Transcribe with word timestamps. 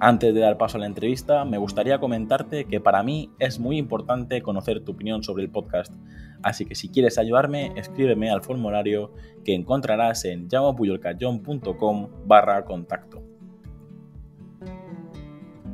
Antes 0.00 0.32
de 0.32 0.40
dar 0.40 0.58
paso 0.58 0.76
a 0.76 0.80
la 0.80 0.86
entrevista, 0.86 1.44
me 1.44 1.58
gustaría 1.58 1.98
comentarte 1.98 2.66
que 2.66 2.80
para 2.80 3.02
mí 3.02 3.32
es 3.40 3.58
muy 3.58 3.78
importante 3.78 4.42
conocer 4.42 4.84
tu 4.84 4.92
opinión 4.92 5.24
sobre 5.24 5.42
el 5.42 5.50
podcast, 5.50 5.92
así 6.40 6.64
que 6.64 6.76
si 6.76 6.88
quieres 6.88 7.18
ayudarme, 7.18 7.72
escríbeme 7.74 8.30
al 8.30 8.42
formulario 8.42 9.12
que 9.44 9.54
encontrarás 9.54 10.24
en 10.24 10.48
llamapuyolcayón.com 10.48 12.10
barra 12.26 12.64
contacto. 12.64 13.24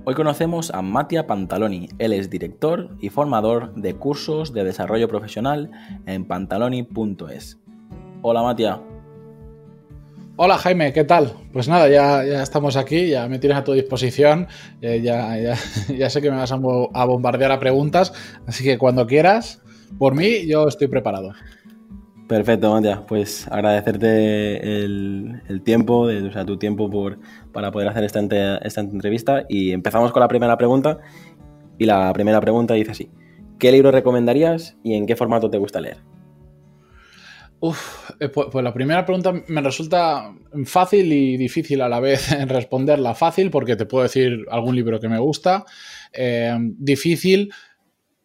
Hoy 0.06 0.14
conocemos 0.14 0.70
a 0.70 0.80
Matia 0.80 1.26
Pantaloni. 1.26 1.88
Él 1.98 2.12
es 2.12 2.30
director 2.30 2.90
y 3.00 3.10
formador 3.10 3.74
de 3.74 3.94
cursos 3.94 4.52
de 4.52 4.64
desarrollo 4.64 5.08
profesional 5.08 5.70
en 6.06 6.26
pantaloni.es. 6.26 7.58
Hola 8.22 8.42
Matia. 8.42 8.80
Hola 10.36 10.58
Jaime, 10.58 10.92
¿qué 10.92 11.04
tal? 11.04 11.32
Pues 11.52 11.68
nada, 11.68 11.88
ya, 11.88 12.24
ya 12.24 12.42
estamos 12.42 12.76
aquí, 12.76 13.08
ya 13.08 13.28
me 13.28 13.38
tienes 13.38 13.56
a 13.56 13.62
tu 13.62 13.72
disposición, 13.72 14.48
eh, 14.82 15.00
ya, 15.00 15.38
ya, 15.96 16.10
sé 16.10 16.20
que 16.20 16.28
me 16.28 16.36
vas 16.36 16.50
a, 16.50 16.56
bombardear 16.56 17.52
a 17.52 17.60
preguntas, 17.60 18.12
así 18.44 18.64
que 18.64 18.76
cuando 18.76 19.06
quieras, 19.06 19.62
por 19.96 20.16
mí 20.16 20.44
yo 20.48 20.66
estoy 20.66 20.88
preparado. 20.88 21.34
Perfecto, 22.26 22.72
Matías, 22.72 22.98
pues 23.06 23.46
agradecerte 23.46 24.82
el, 24.84 25.62
tiempo, 25.64 26.08
de, 26.08 26.24
o 26.24 26.32
sea, 26.32 26.44
tu 26.44 26.56
tiempo 26.56 26.90
por, 26.90 27.20
para 27.52 27.70
poder 27.70 27.86
hacer 27.86 28.02
esta, 28.02 28.18
esta 28.56 28.80
entrevista 28.80 29.44
y 29.48 29.70
empezamos 29.70 30.10
con 30.10 30.18
la 30.18 30.26
primera 30.26 30.58
pregunta 30.58 30.98
y 31.78 31.84
la 31.84 32.12
primera 32.12 32.40
pregunta 32.40 32.74
dice 32.74 32.90
así, 32.90 33.08
¿qué 33.60 33.70
libro 33.70 33.92
recomendarías 33.92 34.76
y 34.82 34.94
en 34.94 35.06
qué 35.06 35.14
formato 35.14 35.48
te 35.48 35.58
gusta 35.58 35.80
leer? 35.80 35.98
Eh, 38.20 38.28
pues, 38.28 38.48
pues, 38.50 38.64
la 38.64 38.74
primera 38.74 39.04
pregunta 39.06 39.32
me 39.46 39.60
resulta 39.60 40.34
fácil 40.64 41.12
y 41.12 41.36
difícil 41.36 41.80
a 41.80 41.88
la 41.88 42.00
vez 42.00 42.30
responderla. 42.48 43.14
Fácil 43.14 43.50
porque 43.50 43.76
te 43.76 43.86
puedo 43.86 44.02
decir 44.02 44.44
algún 44.50 44.76
libro 44.76 45.00
que 45.00 45.08
me 45.08 45.18
gusta. 45.18 45.64
Eh, 46.12 46.56
difícil 46.58 47.52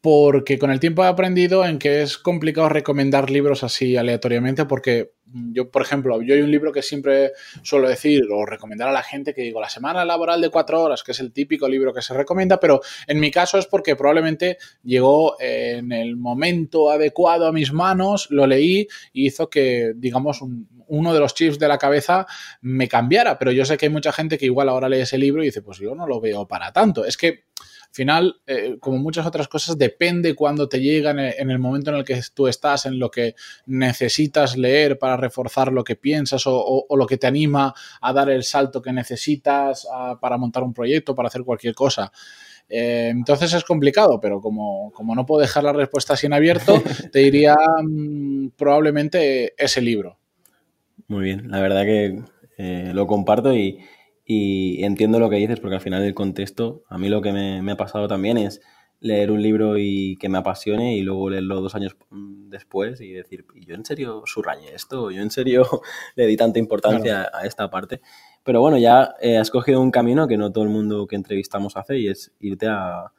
porque 0.01 0.57
con 0.57 0.71
el 0.71 0.79
tiempo 0.79 1.03
he 1.03 1.07
aprendido 1.07 1.65
en 1.65 1.77
que 1.77 2.01
es 2.01 2.17
complicado 2.17 2.69
recomendar 2.69 3.29
libros 3.29 3.63
así 3.63 3.97
aleatoriamente 3.97 4.65
porque 4.65 5.11
yo, 5.31 5.69
por 5.69 5.81
ejemplo, 5.81 6.21
yo 6.21 6.33
hay 6.33 6.41
un 6.41 6.51
libro 6.51 6.71
que 6.71 6.81
siempre 6.81 7.33
suelo 7.61 7.87
decir 7.87 8.23
o 8.31 8.45
recomendar 8.45 8.89
a 8.89 8.91
la 8.91 9.03
gente 9.03 9.33
que 9.33 9.41
digo 9.41 9.61
la 9.61 9.69
semana 9.69 10.05
laboral 10.05 10.41
de 10.41 10.49
cuatro 10.49 10.81
horas, 10.81 11.03
que 11.03 11.11
es 11.11 11.19
el 11.19 11.31
típico 11.31 11.67
libro 11.67 11.93
que 11.93 12.01
se 12.01 12.13
recomienda, 12.13 12.59
pero 12.59 12.81
en 13.07 13.19
mi 13.19 13.29
caso 13.29 13.57
es 13.57 13.67
porque 13.67 13.95
probablemente 13.95 14.57
llegó 14.83 15.35
en 15.39 15.91
el 15.91 16.15
momento 16.15 16.89
adecuado 16.89 17.45
a 17.47 17.51
mis 17.51 17.73
manos, 17.73 18.27
lo 18.31 18.47
leí 18.47 18.87
y 19.13 19.27
hizo 19.27 19.49
que, 19.49 19.93
digamos, 19.95 20.41
uno 20.87 21.13
de 21.13 21.19
los 21.19 21.35
chips 21.35 21.59
de 21.59 21.67
la 21.67 21.77
cabeza 21.77 22.25
me 22.61 22.87
cambiara, 22.87 23.37
pero 23.37 23.51
yo 23.51 23.65
sé 23.65 23.77
que 23.77 23.85
hay 23.85 23.91
mucha 23.91 24.11
gente 24.11 24.37
que 24.37 24.45
igual 24.45 24.69
ahora 24.69 24.89
lee 24.89 25.01
ese 25.01 25.17
libro 25.17 25.43
y 25.43 25.47
dice, 25.47 25.61
pues 25.61 25.77
yo 25.77 25.93
no 25.93 26.07
lo 26.07 26.19
veo 26.19 26.47
para 26.47 26.73
tanto. 26.73 27.05
Es 27.05 27.17
que 27.17 27.45
al 27.89 27.95
final, 27.95 28.41
eh, 28.45 28.77
como 28.79 28.99
muchas 28.99 29.25
otras 29.25 29.47
cosas, 29.47 29.75
depende 29.75 30.35
cuando 30.35 30.69
te 30.69 30.79
llegan 30.79 31.17
en 31.19 31.49
el 31.49 31.57
momento 31.57 31.89
en 31.89 31.97
el 31.97 32.03
que 32.03 32.21
tú 32.35 32.47
estás, 32.47 32.85
en 32.85 32.99
lo 32.99 33.09
que 33.09 33.33
necesitas 33.65 34.55
leer 34.55 34.99
para 34.99 35.17
reforzar 35.17 35.71
lo 35.71 35.83
que 35.83 35.95
piensas 35.95 36.43
o, 36.45 36.85
lo 36.95 37.07
que 37.07 37.17
te 37.17 37.25
anima 37.25 37.73
a 37.99 38.13
dar 38.13 38.29
el 38.29 38.43
salto 38.43 38.81
que 38.81 38.93
necesitas 38.93 39.87
para 40.21 40.37
montar 40.37 40.61
un 40.61 40.73
proyecto, 40.73 41.15
para 41.15 41.29
hacer 41.29 41.43
cualquier 41.43 41.73
cosa. 41.73 42.11
Eh, 42.69 43.09
entonces 43.09 43.51
es 43.53 43.63
complicado, 43.63 44.19
pero 44.19 44.39
como, 44.39 44.93
no 45.15 45.25
puedo 45.25 45.41
dejar 45.41 45.63
la 45.63 45.73
respuesta 45.73 46.13
en 46.21 46.33
abierto, 46.33 46.81
te 47.11 47.19
diría 47.19 47.55
mm, 47.81 48.49
probablemente 48.55 49.55
ese 49.57 49.81
libro. 49.81 50.19
Muy 51.07 51.23
bien, 51.23 51.49
la 51.49 51.59
verdad 51.59 51.83
que 51.85 52.21
eh, 52.59 52.91
lo 52.93 53.07
comparto 53.07 53.55
y, 53.55 53.79
y 54.31 54.83
entiendo 54.83 55.19
lo 55.19 55.27
que 55.27 55.37
dices, 55.37 55.59
porque 55.59 55.77
al 55.77 55.81
final 55.81 56.03
del 56.03 56.13
contexto, 56.13 56.83
a 56.87 56.99
mí 56.99 57.09
lo 57.09 57.19
que 57.19 57.33
me, 57.33 57.71
ha 57.71 57.77
pasado 57.77 58.07
también 58.07 58.37
es 58.37 58.61
leer 58.99 59.31
un 59.31 59.41
libro 59.41 59.79
y 59.79 60.17
que 60.17 60.29
me 60.29 60.37
apasione 60.37 60.95
y 60.95 61.01
luego 61.01 61.31
leerlo 61.31 61.59
dos 61.61 61.73
años 61.73 61.97
después 62.11 63.01
y 63.01 63.11
decir, 63.11 63.47
yo 63.65 63.73
en 63.73 63.83
serio 63.83 64.21
subrayé 64.27 64.75
esto? 64.75 65.09
¿Yo 65.09 65.23
en 65.23 65.31
serio 65.31 65.65
le 66.15 66.27
di 66.27 66.37
tanta 66.37 66.59
importancia 66.59 67.27
a 67.33 67.47
esta 67.47 67.71
parte? 67.71 68.01
Pero 68.43 68.61
bueno, 68.61 68.77
ya 68.77 69.15
eh, 69.19 69.39
has 69.39 69.49
cogido 69.49 69.81
un 69.81 69.89
camino 69.89 70.27
que 70.27 70.37
no 70.37 70.51
todo 70.51 70.63
el 70.63 70.69
mundo 70.69 71.07
que 71.07 71.15
entrevistamos 71.15 71.75
hace 71.75 71.97
y 71.97 72.07
es 72.07 72.31
irte 72.39 72.67
a, 72.67 73.11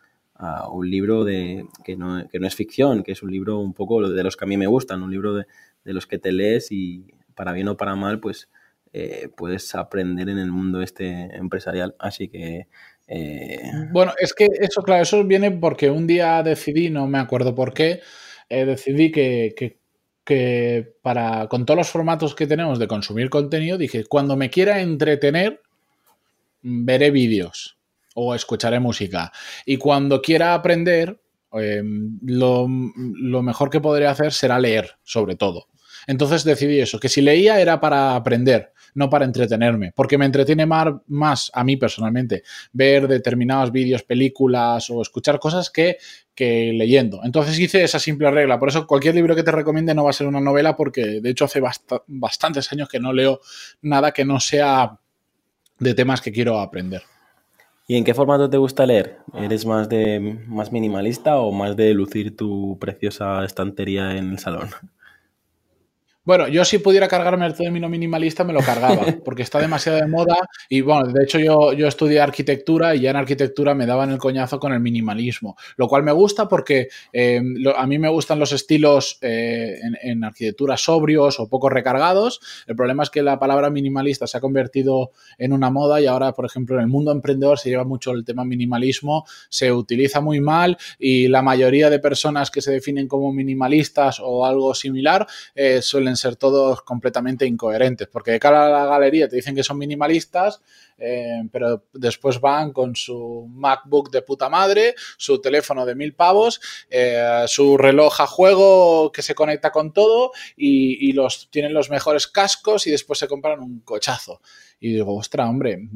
un 0.71 0.88
libro 0.88 1.25
de, 1.25 1.66
que, 1.84 1.97
no, 1.97 2.28
que 2.28 2.38
no 2.38 2.47
es 2.47 2.54
ficción, 2.54 3.03
que 3.03 3.12
es 3.12 3.22
un 3.25 3.32
libro 3.32 3.59
un 3.59 3.75
poco 3.75 4.09
de 4.09 4.22
los 4.22 4.37
que 4.37 4.44
a 4.44 4.48
mí 4.48 4.56
me 4.56 4.69
gustan, 4.69 5.03
un 5.03 5.10
libro 5.10 5.34
de, 5.34 5.47
de 5.84 5.92
los 5.92 6.06
que 6.06 6.21
te 6.21 6.31
lees 6.31 6.71
y 6.71 7.09
para 7.34 7.53
bien 7.53 7.66
o 7.66 7.77
para 7.77 7.97
mal, 7.97 8.21
pues 8.21 8.48
eh, 8.93 9.28
puedes 9.37 9.73
aprender 9.77 10.28
en 10.28 10.39
el 10.39 10.51
mundo 10.51 10.83
este 10.83 11.37
empresarial. 11.37 11.95
Así 11.99 12.28
que... 12.28 12.67
Eh, 13.06 13.59
bueno, 13.93 14.12
es 14.19 14.34
que 14.34 14.49
eso, 14.61 14.83
claro, 14.83 15.03
eso 15.03 15.25
viene 15.25 15.51
porque 15.51 15.91
un 15.91 16.06
día 16.06 16.43
decidí, 16.43 16.91
no 16.91 17.09
me 17.09 17.19
acuerdo 17.19 17.55
por 17.55 17.75
qué, 17.75 18.01
eh, 18.49 18.65
decidí 18.65 19.11
que, 19.11 19.78
que, 20.25 20.95
para, 21.03 21.49
con 21.49 21.67
todos 21.67 21.78
los 21.78 21.89
formatos 21.89 22.37
que 22.37 22.47
tenemos 22.47 22.78
de 22.78 22.87
consumir 22.87 23.28
contenido, 23.28 23.78
dije, 23.78 24.05
cuando 24.05 24.37
me 24.37 24.49
quiera 24.49 24.81
entretener, 24.81 25.61
veré 26.62 27.11
vídeos 27.11 27.78
o 28.15 28.33
escucharé 28.33 28.78
música. 28.78 29.33
Y 29.67 29.77
cuando 29.77 30.22
quiera 30.22 30.55
aprender, 30.55 31.21
lo, 31.51 32.69
lo, 32.69 33.43
mejor 33.43 33.71
que 33.71 33.81
podría 33.81 34.12
hacer 34.12 34.33
será 34.33 34.61
leer, 34.61 34.99
sobre 35.03 35.34
todo. 35.34 35.67
Entonces 36.07 36.45
decidí 36.45 36.78
eso, 36.78 37.01
que 37.01 37.09
si 37.09 37.22
leía 37.22 37.61
era 37.61 37.81
para 37.81 38.15
aprender, 38.15 38.72
no 38.95 39.11
para 39.11 39.25
entretenerme, 39.25 39.93
porque 39.95 40.19
me 40.19 40.27
entretiene 40.27 40.67
más, 40.67 41.51
a 41.53 41.65
mí 41.65 41.77
personalmente 41.77 42.43
ver 42.73 43.09
determinados 43.09 43.73
vídeos, 43.73 44.03
películas 44.03 44.91
o 44.91 45.03
escuchar 45.03 45.39
cosas 45.39 45.71
que, 45.71 45.97
que 46.34 46.73
leyendo. 46.73 47.21
Entonces 47.25 47.59
hice 47.59 47.83
esa 47.83 47.99
simple 47.99 48.31
regla, 48.31 48.59
por 48.59 48.69
eso 48.69 48.87
cualquier 48.87 49.15
libro 49.15 49.37
que 49.37 49.43
te 49.43 49.53
recomiende 49.53 49.95
no 49.95 50.05
va 50.05 50.11
a 50.11 50.15
ser 50.15 50.27
una 50.27 50.41
novela, 50.41 50.77
porque 50.77 51.21
de 51.21 51.31
hecho 51.31 51.45
hace 51.45 51.61
bastantes 52.06 52.73
años 52.73 52.89
que 52.89 53.01
no 53.01 53.12
leo 53.12 53.41
nada 53.83 54.12
que 54.12 54.25
no 54.25 54.41
sea 54.41 54.99
de 55.78 55.95
temas 55.95 56.21
que 56.21 56.33
quiero 56.33 56.61
aprender. 56.61 57.03
¿Y 57.91 57.97
en 57.97 58.05
qué 58.05 58.15
formato 58.15 58.49
te 58.49 58.57
gusta 58.57 58.87
leer? 58.87 59.19
¿Eres 59.34 59.67
más 59.67 59.89
de 59.89 60.39
más 60.47 60.71
minimalista 60.71 61.39
o 61.39 61.51
más 61.51 61.75
de 61.75 61.93
lucir 61.93 62.37
tu 62.37 62.78
preciosa 62.78 63.45
estantería 63.45 64.17
en 64.17 64.31
el 64.31 64.39
salón? 64.39 64.69
Bueno, 66.23 66.49
yo 66.49 66.67
si 66.67 66.79
pudiera 66.79 67.09
cargarme 67.09 67.47
el 67.47 67.55
término 67.55 67.89
minimalista 67.89 68.45
me 68.45 68.53
lo 68.53 68.61
cargaba, 68.61 69.03
porque 69.25 69.43
está 69.43 69.59
demasiado 69.59 69.99
de 69.99 70.07
moda 70.07 70.37
y 70.69 70.83
bueno, 70.83 71.11
de 71.11 71.25
hecho 71.25 71.39
yo, 71.39 71.73
yo 71.73 71.89
estudié 71.89 72.21
arquitectura 72.21 72.95
y 72.95 73.01
ya 73.01 73.11
en 73.11 73.17
arquitectura 73.17 73.75
me 73.75 73.87
daban 73.87 74.11
el 74.11 74.19
coñazo 74.19 74.61
con 74.61 74.75
el 74.75 74.81
minimalismo, 74.81 75.57
lo 75.77 75.89
cual 75.89 76.03
me 76.03 76.13
gusta 76.13 76.47
porque 76.47 76.89
eh, 77.15 77.41
a 77.75 77.87
mí 77.87 77.99
me 77.99 78.11
gustan 78.11 78.39
los 78.39 78.53
estilos 78.53 79.17
eh, 79.22 79.78
en, 80.03 80.22
arquitectura 80.22 80.77
sobrios 80.77 81.41
o 81.41 81.49
poco 81.49 81.71
recargados. 81.71 82.41
El 82.66 82.77
problema 82.77 83.03
es 83.03 83.09
que 83.09 83.23
la 83.23 83.39
palabra 83.39 83.71
minimalista 83.71 84.27
se 84.27 84.37
ha 84.37 84.41
convertido 84.43 85.13
en 85.39 85.55
una 85.55 85.71
moda 85.71 86.03
y 86.03 86.07
ahora, 86.07 86.33
por 86.33 86.45
ejemplo, 86.45 86.77
en 86.77 86.83
el 86.83 86.89
mundo 86.89 87.13
emprendedor 87.13 87.59
se 87.59 87.71
lleva 87.71 87.84
mucho 87.84 88.13
el 88.13 88.27
tema 88.27 88.45
minimalismo, 88.45 89.25
se 89.49 89.73
utiliza 89.73 90.21
muy 90.21 90.41
mal 90.41 90.77
y 90.99 91.28
la 91.28 91.41
mayoría 91.41 91.89
de 91.89 91.99
personas 91.99 92.51
que 92.51 92.61
se 92.61 92.73
definen 92.73 93.09
como 93.09 93.33
minimalistas 93.33 94.21
o 94.23 94.45
algo 94.45 94.75
similar 94.75 95.27
eh, 95.55 95.81
suelen 95.81 96.09
ser 96.16 96.36
todos 96.36 96.83
completamente 96.83 97.47
incoherentes, 97.47 98.09
porque 98.09 98.33
de 98.33 98.41
cara 98.41 98.66
a 98.66 98.71
la 98.71 98.86
galería 98.86 99.28
te 99.28 99.36
dicen 99.36 99.54
que 99.54 99.62
son 99.62 99.78
minimalistas, 99.78 100.60
eh, 100.98 101.42
pero 101.51 101.84
después 101.92 102.41
van 102.41 102.72
con 102.72 102.95
su 102.95 103.47
MacBook 103.48 104.10
de 104.10 104.22
puta 104.22 104.48
madre, 104.48 104.95
su 105.16 105.41
teléfono 105.41 105.86
de 105.86 105.95
mil 105.95 106.15
pavos, 106.15 106.60
eh, 106.91 107.45
su 107.47 107.77
reloj 107.77 108.21
a 108.21 108.27
juego 108.27 109.10
que 109.12 109.22
se 109.22 109.34
conecta 109.34 109.71
con 109.71 109.92
todo 109.92 110.33
y, 110.57 111.10
los 111.12 111.51
tienen 111.51 111.74
los 111.74 111.91
mejores 111.91 112.28
cascos 112.28 112.86
y 112.86 112.91
después 112.91 113.18
se 113.18 113.27
compran 113.27 113.60
un 113.60 113.80
cochazo. 113.80 114.41
Y 114.78 114.95
digo, 114.95 115.16
ostra, 115.16 115.48
hombre, 115.48 115.89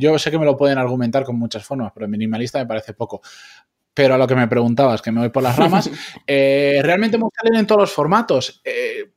yo 0.00 0.18
sé 0.18 0.30
que 0.30 0.38
me 0.38 0.44
lo 0.44 0.56
pueden 0.56 0.78
argumentar 0.78 1.24
con 1.24 1.38
muchas 1.38 1.64
formas, 1.64 1.92
pero 1.94 2.08
minimalista 2.08 2.58
me 2.58 2.66
parece 2.66 2.94
poco. 2.94 3.20
Pero 3.94 4.14
a 4.14 4.18
lo 4.18 4.26
que 4.26 4.34
me 4.34 4.48
preguntabas, 4.48 5.00
que 5.00 5.12
me 5.12 5.20
voy 5.20 5.28
por 5.30 5.44
las 5.44 5.56
ramas, 5.56 5.88
eh, 6.26 6.80
realmente 6.82 7.16
me 7.16 7.24
gusta 7.24 7.42
leer 7.44 7.60
en 7.60 7.66
todos 7.66 7.82
los 7.82 7.92
formatos. 7.92 8.60
Eh, 8.64 9.12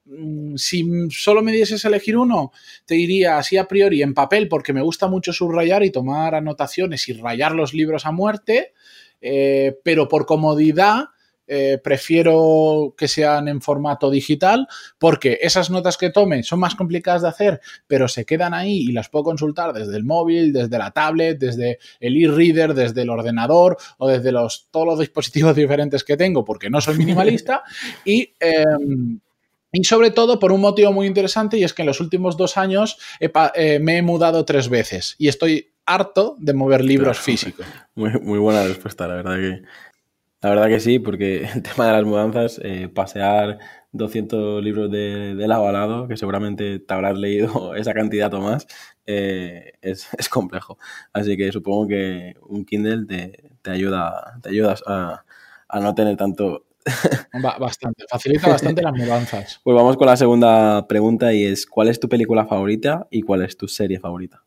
si 0.56 1.09
solo 1.09 1.41
me 1.41 1.51
dieses 1.51 1.83
a 1.83 1.88
elegir 1.88 2.15
uno, 2.15 2.51
te 2.85 2.94
diría 2.94 3.39
así 3.39 3.57
a 3.57 3.68
priori 3.68 4.03
en 4.03 4.13
papel, 4.13 4.47
porque 4.47 4.74
me 4.74 4.81
gusta 4.81 5.07
mucho 5.07 5.33
subrayar 5.33 5.83
y 5.83 5.89
tomar 5.89 6.35
anotaciones 6.35 7.09
y 7.09 7.13
rayar 7.13 7.53
los 7.53 7.74
libros 7.74 8.06
a 8.06 8.12
muerte, 8.12 8.74
eh, 9.19 9.75
pero 9.83 10.07
por 10.07 10.27
comodidad 10.27 11.09
eh, 11.47 11.79
prefiero 11.81 12.94
que 12.97 13.07
sean 13.07 13.47
en 13.47 13.61
formato 13.61 14.09
digital 14.09 14.67
porque 14.97 15.39
esas 15.41 15.69
notas 15.69 15.97
que 15.97 16.09
tome 16.09 16.44
son 16.44 16.59
más 16.59 16.75
complicadas 16.75 17.21
de 17.21 17.29
hacer, 17.29 17.61
pero 17.88 18.07
se 18.07 18.25
quedan 18.25 18.53
ahí 18.53 18.89
y 18.89 18.91
las 18.91 19.09
puedo 19.09 19.23
consultar 19.23 19.73
desde 19.73 19.95
el 19.95 20.03
móvil, 20.03 20.51
desde 20.51 20.77
la 20.77 20.91
tablet, 20.91 21.39
desde 21.39 21.79
el 21.99 22.21
e-reader, 22.21 22.73
desde 22.73 23.03
el 23.03 23.09
ordenador 23.09 23.77
o 23.97 24.07
desde 24.07 24.31
los, 24.31 24.67
todos 24.71 24.85
los 24.85 24.99
dispositivos 24.99 25.55
diferentes 25.55 26.03
que 26.03 26.17
tengo 26.17 26.44
porque 26.44 26.69
no 26.69 26.81
soy 26.81 26.97
minimalista 26.97 27.63
y... 28.05 28.33
Em, 28.39 29.19
y 29.69 29.83
sobre 29.83 30.11
todo 30.11 30.39
por 30.39 30.53
un 30.53 30.61
motivo 30.61 30.93
muy 30.93 31.07
interesante 31.07 31.57
y 31.57 31.63
es 31.65 31.73
que 31.73 31.81
en 31.81 31.88
los 31.88 32.00
últimos 32.00 32.38
dos 32.38 32.57
años 32.57 32.97
eh, 33.19 33.79
me 33.79 33.97
he 33.97 34.01
mudado 34.01 34.45
tres 34.45 34.69
veces 34.69 35.15
y 35.19 35.27
estoy 35.27 35.73
harto 35.85 36.35
de 36.39 36.53
mover 36.53 36.83
libros 36.83 37.19
físicos. 37.19 37.65
Muy, 37.93 38.11
muy 38.21 38.39
buena 38.39 38.63
respuesta, 38.63 39.07
la 39.07 39.15
verdad 39.15 39.35
que 39.35 39.61
la 40.42 40.50
verdad 40.50 40.68
que 40.68 40.80
sí, 40.80 41.00
porque 41.00 41.44
el 41.56 41.63
tema 41.63 41.88
de 41.88 41.94
las 41.94 42.04
mudanzas, 42.04 42.60
eh, 42.63 42.89
pasear 42.89 43.60
200 43.92 44.63
libros 44.63 44.92
de, 44.92 45.36
de, 45.36 45.48
lado 45.48 45.68
a 45.68 45.72
lado, 45.72 46.07
que 46.07 46.18
seguramente 46.18 46.80
te 46.80 46.94
habrás 46.94 47.18
leído 47.18 47.75
esa 47.75 47.94
cantidad 47.94 48.34
o 48.34 48.42
más, 48.42 48.68
eh, 49.06 49.74
es, 49.81 50.07
es, 50.18 50.30
complejo. 50.30 50.78
Así 51.13 51.38
que 51.38 51.51
supongo 51.51 51.88
que 51.88 52.36
un 52.42 52.66
Kindle 52.66 53.06
te, 53.07 53.51
te 53.62 53.72
ayuda, 53.72 54.39
te 54.42 54.50
ayuda 54.50 54.75
a, 54.86 55.24
a 55.69 55.80
no 55.80 55.95
tener 55.95 56.18
tanto... 56.18 56.63
Bastante, 57.60 58.06
facilita 58.10 58.48
bastante 58.48 58.81
las 58.81 58.94
mudanzas. 58.94 59.60
Pues 59.62 59.75
vamos 59.75 59.98
con 59.98 60.07
la 60.07 60.16
segunda 60.16 60.88
pregunta 60.88 61.34
y 61.34 61.44
es, 61.44 61.66
¿cuál 61.66 61.89
es 61.89 62.00
tu 62.00 62.07
película 62.07 62.45
favorita 62.45 63.07
y 63.12 63.24
cuál 63.24 63.42
es 63.42 63.57
tu 63.57 63.68
serie 63.68 64.00
favorita? 64.00 64.46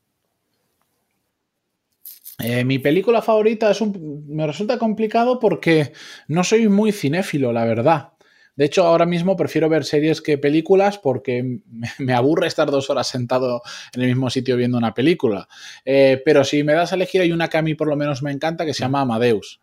Eh, 2.43 2.65
mi 2.65 2.79
película 2.79 3.23
favorita 3.23 3.71
es 3.71 3.81
un, 3.81 4.25
me 4.29 4.47
resulta 4.47 4.79
complicado 4.79 5.39
porque 5.39 5.93
no 6.29 6.45
soy 6.45 6.69
muy 6.69 6.93
cinéfilo, 6.93 7.53
la 7.53 7.65
verdad. 7.65 8.13
De 8.57 8.67
hecho, 8.67 8.85
ahora 8.85 9.07
mismo 9.07 9.37
prefiero 9.37 9.69
ver 9.69 9.85
series 9.85 10.21
que 10.21 10.37
películas 10.37 10.99
porque 10.99 11.61
me 11.99 12.13
aburre 12.13 12.47
estar 12.47 12.71
dos 12.71 12.91
horas 12.91 13.09
sentado 13.09 13.63
en 13.95 14.03
el 14.03 14.09
mismo 14.09 14.31
sitio 14.31 14.57
viendo 14.57 14.79
una 14.79 14.95
película. 14.95 15.49
Eh, 15.85 16.21
pero 16.25 16.45
si 16.45 16.63
me 16.65 16.75
das 16.75 16.93
a 16.93 16.97
elegir, 16.97 17.21
hay 17.23 17.33
una 17.33 17.49
que 17.49 17.59
a 17.59 17.63
mí 17.63 17.75
por 17.75 17.89
lo 17.89 17.97
menos 17.97 18.23
me 18.23 18.33
encanta 18.33 18.67
que 18.67 18.75
se 18.75 18.81
llama 18.81 19.01
Amadeus 19.01 19.61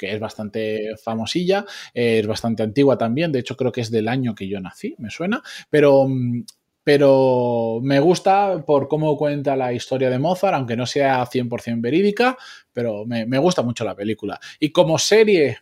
que 0.00 0.14
es 0.14 0.18
bastante 0.18 0.96
famosilla, 0.96 1.66
eh, 1.92 2.20
es 2.20 2.26
bastante 2.26 2.62
antigua 2.62 2.96
también, 2.96 3.30
de 3.30 3.40
hecho 3.40 3.54
creo 3.54 3.70
que 3.70 3.82
es 3.82 3.90
del 3.90 4.08
año 4.08 4.34
que 4.34 4.48
yo 4.48 4.58
nací, 4.58 4.94
me 4.96 5.10
suena, 5.10 5.42
pero 5.68 6.08
mm, 6.08 6.44
pero 6.92 7.78
me 7.84 8.00
gusta 8.00 8.64
por 8.66 8.88
cómo 8.88 9.16
cuenta 9.16 9.54
la 9.54 9.72
historia 9.72 10.10
de 10.10 10.18
Mozart, 10.18 10.56
aunque 10.56 10.76
no 10.76 10.86
sea 10.86 11.24
100% 11.24 11.80
verídica, 11.80 12.36
pero 12.72 13.06
me, 13.06 13.38
gusta 13.38 13.62
mucho 13.62 13.84
la 13.84 13.94
película. 13.94 14.40
Y 14.58 14.72
como 14.72 14.98
serie, 14.98 15.58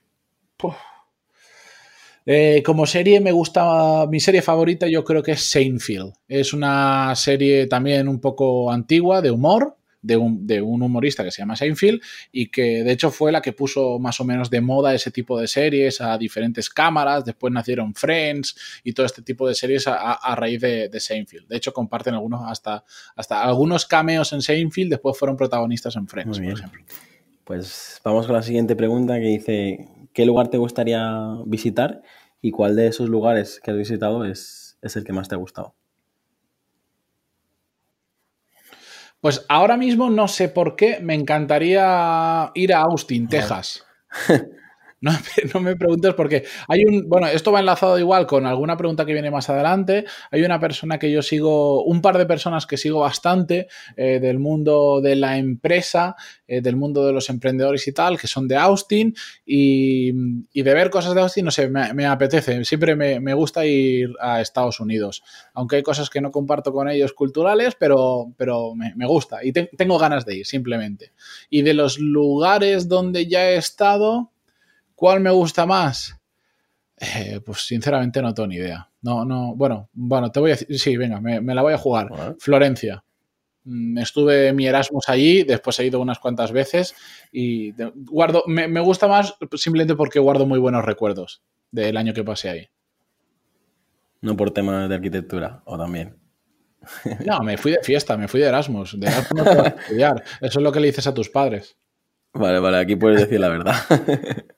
eh, 2.24 2.62
como 2.64 2.86
serie 2.86 3.20
me 3.20 3.30
gusta, 3.30 4.06
mi 4.06 4.20
serie 4.20 4.40
favorita 4.40 4.88
yo 4.88 5.04
creo 5.04 5.22
que 5.22 5.32
es 5.32 5.42
Seinfeld. 5.42 6.14
Es 6.28 6.54
una 6.54 7.14
serie 7.14 7.66
también 7.66 8.08
un 8.08 8.22
poco 8.22 8.72
antigua, 8.72 9.20
de 9.20 9.30
humor, 9.30 9.76
de 10.02 10.16
un, 10.16 10.82
humorista 10.82 11.24
que 11.24 11.30
se 11.30 11.42
llama 11.42 11.56
Seinfeld 11.56 12.00
y 12.30 12.48
que 12.48 12.84
de 12.84 12.92
hecho 12.92 13.10
fue 13.10 13.32
la 13.32 13.42
que 13.42 13.52
puso 13.52 13.98
más 13.98 14.20
o 14.20 14.24
menos 14.24 14.50
de 14.50 14.60
moda 14.60 14.94
ese 14.94 15.10
tipo 15.10 15.38
de 15.38 15.48
series 15.48 16.00
a 16.00 16.16
diferentes 16.18 16.70
cámaras, 16.70 17.24
después 17.24 17.52
nacieron 17.52 17.94
Friends 17.94 18.80
y 18.84 18.92
todo 18.92 19.06
este 19.06 19.22
tipo 19.22 19.48
de 19.48 19.54
series 19.54 19.86
a, 19.88 20.34
raíz 20.36 20.60
de, 20.60 21.00
Seinfeld. 21.00 21.48
De 21.48 21.56
hecho 21.56 21.72
comparten 21.72 22.14
algunos 22.14 22.42
hasta, 22.46 22.84
hasta 23.16 23.42
algunos 23.42 23.86
cameos 23.86 24.32
en 24.32 24.42
Seinfeld, 24.42 24.90
después 24.90 25.18
fueron 25.18 25.36
protagonistas 25.36 25.96
en 25.96 26.06
Friends, 26.06 26.38
por 26.38 26.52
ejemplo. 26.52 26.84
Pues 27.44 28.00
vamos 28.04 28.26
con 28.26 28.36
la 28.36 28.42
siguiente 28.42 28.76
pregunta 28.76 29.14
que 29.14 29.26
dice, 29.26 29.88
¿qué 30.12 30.26
lugar 30.26 30.48
te 30.48 30.58
gustaría 30.58 31.10
visitar 31.46 32.02
y 32.42 32.50
cuál 32.50 32.76
de 32.76 32.88
esos 32.88 33.08
lugares 33.08 33.60
que 33.62 33.70
has 33.70 33.76
visitado 33.76 34.24
es, 34.24 34.78
es 34.82 34.96
el 34.96 35.04
que 35.04 35.12
más 35.12 35.28
te 35.28 35.34
ha 35.34 35.38
gustado? 35.38 35.74
Pues 39.20 39.44
ahora 39.48 39.76
mismo 39.76 40.10
no 40.10 40.28
sé 40.28 40.48
por 40.48 40.76
qué 40.76 41.00
me 41.00 41.14
encantaría 41.14 42.50
ir 42.54 42.72
a 42.72 42.82
Austin, 42.82 43.28
Texas. 43.28 43.84
No, 45.54 45.60
me 45.60 45.76
preguntes 45.76 46.14
porque 46.14 46.44
hay 46.66 46.84
un, 46.84 47.08
bueno, 47.08 47.28
esto 47.28 47.52
va 47.52 47.60
enlazado 47.60 47.98
igual 47.98 48.26
con 48.26 48.46
alguna 48.46 48.76
pregunta 48.76 49.04
que 49.04 49.12
viene 49.12 49.30
más 49.30 49.48
adelante. 49.48 50.04
Hay 50.30 50.42
una 50.42 50.58
persona 50.58 50.98
que 50.98 51.10
yo 51.10 51.22
sigo, 51.22 51.84
un 51.84 52.02
par 52.02 52.18
de 52.18 52.26
personas 52.26 52.66
que 52.66 52.76
sigo 52.76 53.00
bastante 53.00 53.68
eh, 53.96 54.18
del 54.20 54.38
mundo 54.38 55.00
de 55.00 55.16
la 55.16 55.38
empresa, 55.38 56.16
eh, 56.46 56.60
del 56.60 56.76
mundo 56.76 57.06
de 57.06 57.12
los 57.12 57.30
emprendedores 57.30 57.86
y 57.86 57.92
tal, 57.92 58.18
que 58.18 58.26
son 58.26 58.48
de 58.48 58.56
Austin 58.56 59.14
y, 59.46 60.12
de 60.62 60.74
ver 60.74 60.90
cosas 60.90 61.14
de 61.14 61.20
Austin, 61.20 61.44
no 61.44 61.50
sé, 61.50 61.68
me, 61.68 62.06
apetece. 62.06 62.64
Siempre 62.64 62.96
me, 62.96 63.34
gusta 63.34 63.64
ir 63.64 64.10
a 64.20 64.40
Estados 64.40 64.80
Unidos, 64.80 65.22
aunque 65.54 65.76
hay 65.76 65.82
cosas 65.82 66.10
que 66.10 66.20
no 66.20 66.30
comparto 66.30 66.72
con 66.72 66.88
ellos 66.88 67.12
culturales, 67.12 67.76
pero, 67.78 68.32
pero 68.36 68.74
me 68.74 69.06
gusta 69.06 69.38
y 69.42 69.52
tengo 69.52 69.98
ganas 69.98 70.26
de 70.26 70.38
ir, 70.38 70.46
simplemente. 70.46 71.12
Y 71.48 71.62
de 71.62 71.74
los 71.74 71.98
lugares 71.98 72.88
donde 72.88 73.26
ya 73.26 73.50
he 73.50 73.56
estado 73.56 74.32
¿Cuál 74.98 75.20
me 75.20 75.30
gusta 75.30 75.64
más? 75.64 76.18
Eh, 76.96 77.40
pues 77.46 77.60
sinceramente 77.60 78.20
no 78.20 78.34
tengo 78.34 78.48
ni 78.48 78.56
idea. 78.56 78.90
No, 79.00 79.24
no, 79.24 79.54
bueno, 79.54 79.88
bueno, 79.92 80.32
te 80.32 80.40
voy 80.40 80.50
a 80.50 80.54
decir, 80.54 80.76
sí, 80.76 80.96
venga, 80.96 81.20
me, 81.20 81.54
la 81.54 81.62
voy 81.62 81.72
a 81.72 81.78
jugar. 81.78 82.08
Florencia. 82.40 83.04
Mm, 83.62 83.96
estuve 83.98 84.52
mi 84.52 84.66
Erasmus 84.66 85.08
allí, 85.08 85.44
después 85.44 85.78
he 85.78 85.86
ido 85.86 86.00
unas 86.00 86.18
cuantas 86.18 86.50
veces 86.50 86.96
y 87.30 87.72
guardo, 88.10 88.42
me, 88.48 88.80
gusta 88.80 89.06
más 89.06 89.36
simplemente 89.54 89.94
porque 89.94 90.18
guardo 90.18 90.46
muy 90.46 90.58
buenos 90.58 90.84
recuerdos 90.84 91.42
del 91.70 91.96
año 91.96 92.12
que 92.12 92.24
pasé 92.24 92.48
ahí. 92.48 92.68
No 94.20 94.36
por 94.36 94.50
temas 94.50 94.88
de 94.88 94.96
arquitectura, 94.96 95.62
o 95.64 95.78
también. 95.78 96.16
No, 97.24 97.38
me 97.44 97.56
fui 97.56 97.70
de 97.70 97.84
fiesta, 97.84 98.16
me 98.16 98.26
fui 98.26 98.40
de 98.40 98.48
Erasmus. 98.48 98.98
De 98.98 99.06
Erasmus 99.06 99.44
no 99.44 99.64
estudiar. 99.64 100.24
Eso 100.40 100.58
es 100.58 100.64
lo 100.64 100.72
que 100.72 100.80
le 100.80 100.88
dices 100.88 101.06
a 101.06 101.14
tus 101.14 101.28
padres. 101.28 101.76
Vale, 102.32 102.58
vale, 102.58 102.78
aquí 102.78 102.96
puedes 102.96 103.20
decir 103.20 103.38
la 103.38 103.48
verdad. 103.48 103.76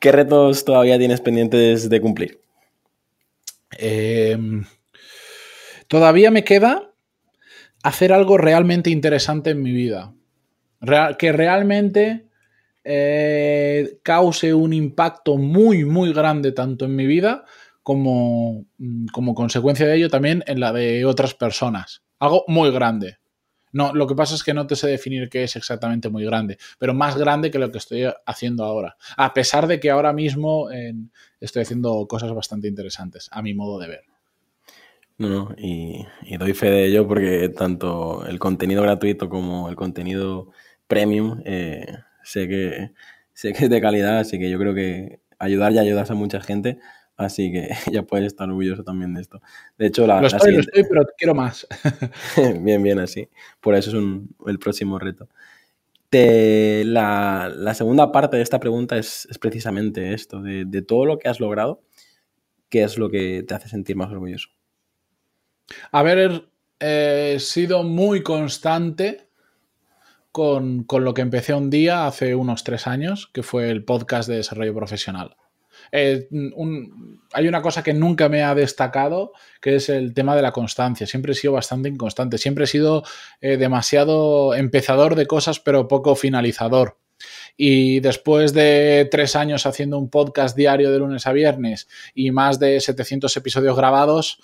¿Qué 0.00 0.12
retos 0.12 0.64
todavía 0.64 0.98
tienes 0.98 1.20
pendientes 1.20 1.90
de 1.90 2.00
cumplir? 2.00 2.40
Em, 3.78 4.64
todavía 5.88 6.30
me 6.30 6.44
queda 6.44 6.92
hacer 7.82 8.12
algo 8.12 8.38
realmente 8.38 8.90
interesante 8.90 9.50
en 9.50 9.62
mi 9.62 9.72
vida. 9.72 10.14
que 11.18 11.30
realmente 11.32 12.24
eh, 12.84 13.98
cause 14.02 14.54
un 14.54 14.72
impacto 14.72 15.36
muy, 15.36 15.84
muy 15.84 16.14
grande 16.14 16.52
tanto 16.52 16.86
en 16.86 16.96
mi 16.96 17.06
vida 17.06 17.44
como, 17.82 18.64
mm, 18.78 19.08
como 19.12 19.34
consecuencia 19.34 19.86
de 19.86 19.96
ello 19.96 20.08
también 20.08 20.42
en 20.46 20.60
la 20.60 20.72
de 20.72 21.04
otras 21.04 21.34
personas. 21.34 22.02
Algo 22.18 22.44
muy 22.48 22.70
grande. 22.70 23.19
No, 23.72 23.94
lo 23.94 24.06
que 24.06 24.14
pasa 24.14 24.34
es 24.34 24.42
que 24.42 24.54
no 24.54 24.66
te 24.66 24.76
sé 24.76 24.88
definir 24.88 25.28
qué 25.28 25.44
es 25.44 25.56
exactamente 25.56 26.08
muy 26.08 26.24
grande, 26.24 26.58
pero 26.78 26.94
más 26.94 27.16
grande 27.16 27.50
que 27.50 27.58
lo 27.58 27.70
que 27.70 27.78
estoy 27.78 28.04
haciendo 28.26 28.64
ahora. 28.64 28.96
A 29.16 29.32
pesar 29.32 29.66
de 29.66 29.78
que 29.78 29.90
ahora 29.90 30.12
mismo 30.12 30.68
estoy 31.40 31.62
haciendo 31.62 32.06
cosas 32.08 32.32
bastante 32.32 32.68
interesantes, 32.68 33.28
a 33.30 33.42
mi 33.42 33.54
modo 33.54 33.78
de 33.78 33.88
ver. 33.88 34.04
No, 35.18 35.28
no, 35.28 35.54
y, 35.58 36.06
doy 36.38 36.54
fe 36.54 36.70
de 36.70 36.86
ello 36.86 37.06
porque 37.06 37.50
tanto 37.50 38.26
el 38.26 38.38
contenido 38.38 38.82
gratuito 38.82 39.28
como 39.28 39.68
el 39.68 39.76
contenido 39.76 40.50
premium 40.86 41.42
eh, 41.44 41.84
sé, 42.24 42.48
que, 42.48 42.92
sé 43.34 43.52
que 43.52 43.64
es 43.64 43.70
de 43.70 43.82
calidad, 43.82 44.20
así 44.20 44.38
que 44.38 44.48
yo 44.48 44.58
creo 44.58 44.74
que 44.74 45.20
ayudar 45.38 45.72
y 45.72 45.78
ayudas 45.78 46.10
a 46.10 46.14
mucha 46.14 46.40
gente 46.40 46.78
Así 47.20 47.52
que 47.52 47.68
ya 47.92 48.02
puedes 48.02 48.26
estar 48.26 48.48
orgulloso 48.48 48.82
también 48.82 49.12
de 49.14 49.20
esto. 49.20 49.42
De 49.76 49.86
hecho, 49.86 50.06
la. 50.06 50.20
Lo 50.20 50.26
estoy, 50.26 50.54
lo 50.54 50.60
estoy, 50.60 50.84
pero 50.88 51.06
quiero 51.16 51.34
más. 51.34 51.66
bien, 52.62 52.82
bien, 52.82 52.98
así. 52.98 53.28
Por 53.60 53.74
eso 53.74 53.90
es 53.90 54.04
el 54.46 54.58
próximo 54.58 54.98
reto. 54.98 55.28
la, 56.10 57.74
segunda 57.74 58.10
parte 58.10 58.38
de 58.38 58.42
esta 58.42 58.58
pregunta 58.58 58.96
es, 58.96 59.28
precisamente 59.38 60.14
esto: 60.14 60.40
de, 60.40 60.82
todo 60.82 61.04
lo 61.04 61.18
que 61.18 61.28
has 61.28 61.40
logrado, 61.40 61.82
¿qué 62.70 62.84
es 62.84 62.96
lo 62.96 63.10
que 63.10 63.44
te 63.46 63.54
hace 63.54 63.68
sentir 63.68 63.96
más 63.96 64.10
orgulloso? 64.10 64.48
Haber 65.92 66.48
eh, 66.80 67.36
sido 67.38 67.82
muy 67.82 68.22
constante 68.22 69.28
con, 70.32 70.84
con 70.84 71.04
lo 71.04 71.12
que 71.12 71.20
empecé 71.20 71.52
un 71.52 71.68
día 71.68 72.06
hace 72.06 72.34
unos 72.34 72.64
tres 72.64 72.86
años, 72.86 73.28
que 73.32 73.42
fue 73.42 73.70
el 73.70 73.84
podcast 73.84 74.28
de 74.28 74.36
desarrollo 74.36 74.74
profesional. 74.74 75.36
Eh, 75.92 76.28
hay 77.32 77.48
una 77.48 77.62
cosa 77.62 77.82
que 77.82 77.94
nunca 77.94 78.28
me 78.28 78.42
ha 78.42 78.54
destacado, 78.54 79.32
que 79.60 79.76
es 79.76 79.88
el 79.88 80.14
tema 80.14 80.36
de 80.36 80.42
la 80.42 80.52
constancia. 80.52 81.06
Siempre 81.06 81.32
he 81.32 81.34
sido 81.34 81.54
bastante 81.54 81.88
inconstante, 81.88 82.38
siempre 82.38 82.64
he 82.64 82.66
sido 82.66 83.04
eh, 83.40 83.56
demasiado 83.56 84.54
empezador 84.54 85.14
de 85.14 85.26
cosas, 85.26 85.60
pero 85.60 85.88
poco 85.88 86.14
finalizador. 86.14 86.98
Y 87.56 88.00
después 88.00 88.54
de 88.54 89.08
tres 89.10 89.36
años 89.36 89.66
haciendo 89.66 89.98
un 89.98 90.08
podcast 90.08 90.56
diario 90.56 90.90
de 90.90 90.98
lunes 90.98 91.26
a 91.26 91.32
viernes 91.32 91.88
y 92.14 92.30
más 92.30 92.58
de 92.58 92.80
700 92.80 93.36
episodios 93.36 93.76
grabados, 93.76 94.38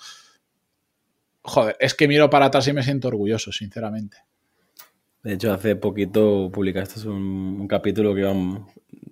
joder, 1.41 1.75
es 1.79 1.93
que 1.93 2.07
miro 2.07 2.29
para 2.29 2.45
atrás 2.47 2.67
y 2.67 2.73
me 2.73 2.83
siento 2.83 3.07
orgulloso, 3.07 3.51
sinceramente. 3.51 4.17
De 5.27 5.33
hecho, 5.33 5.51
hace 5.51 5.75
poquito 5.75 6.49
publicaste 6.49 7.05
un, 7.05 7.57
un 7.59 7.67
capítulo 7.67 8.15
que 8.15 8.21
iba 8.21 8.33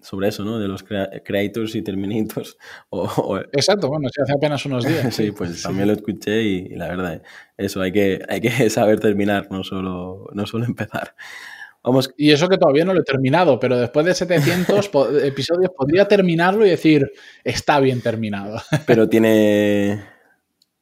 sobre 0.01 0.29
eso, 0.29 0.45
¿no? 0.45 0.59
De 0.59 0.67
los 0.69 0.81
creators 0.81 1.75
y 1.75 1.81
terminators. 1.81 2.57
Exacto, 3.51 3.89
bueno, 3.89 4.07
hace 4.07 4.31
apenas 4.31 4.65
unos 4.65 4.85
días. 4.85 5.13
sí, 5.13 5.31
pues 5.31 5.61
también 5.61 5.89
lo 5.89 5.93
escuché 5.93 6.41
y, 6.41 6.69
la 6.69 6.87
verdad, 6.87 7.21
eso, 7.57 7.81
hay 7.81 7.91
que, 7.91 8.21
hay 8.29 8.39
que 8.39 8.49
saber 8.69 9.01
terminar, 9.01 9.47
no 9.51 9.65
solo, 9.65 10.29
no 10.31 10.45
solo 10.45 10.63
empezar. 10.63 11.15
Vamos. 11.83 12.09
Y 12.15 12.31
eso 12.31 12.47
que 12.47 12.57
todavía 12.57 12.85
no 12.85 12.93
lo 12.93 13.01
he 13.01 13.03
terminado, 13.03 13.59
pero 13.59 13.77
después 13.77 14.05
de 14.05 14.15
700 14.15 14.89
episodios 15.21 15.71
podría 15.75 16.07
terminarlo 16.07 16.65
y 16.65 16.69
decir, 16.69 17.11
está 17.43 17.81
bien 17.81 17.99
terminado. 17.99 18.61
pero 18.87 19.09
tiene, 19.09 20.01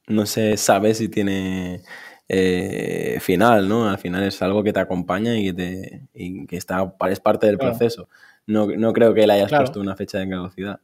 no 0.06 0.26
sé, 0.26 0.56
sabes 0.56 0.98
si 0.98 1.08
tiene 1.08 1.82
eh, 2.28 3.18
final, 3.20 3.68
¿no? 3.68 3.88
Al 3.88 3.98
final 3.98 4.22
es 4.22 4.40
algo 4.42 4.62
que 4.62 4.72
te 4.72 4.80
acompaña 4.80 5.36
y 5.36 5.46
que, 5.46 5.52
te, 5.52 6.02
y 6.14 6.46
que 6.46 6.56
está, 6.56 6.94
es 7.08 7.20
parte 7.20 7.46
del 7.46 7.58
proceso. 7.58 8.08
No, 8.46 8.66
no, 8.66 8.92
creo 8.92 9.14
que 9.14 9.26
le 9.26 9.34
hayas 9.34 9.50
puesto 9.50 9.80
una 9.80 9.96
fecha 9.96 10.18
de 10.18 10.28
caducidad. 10.28 10.80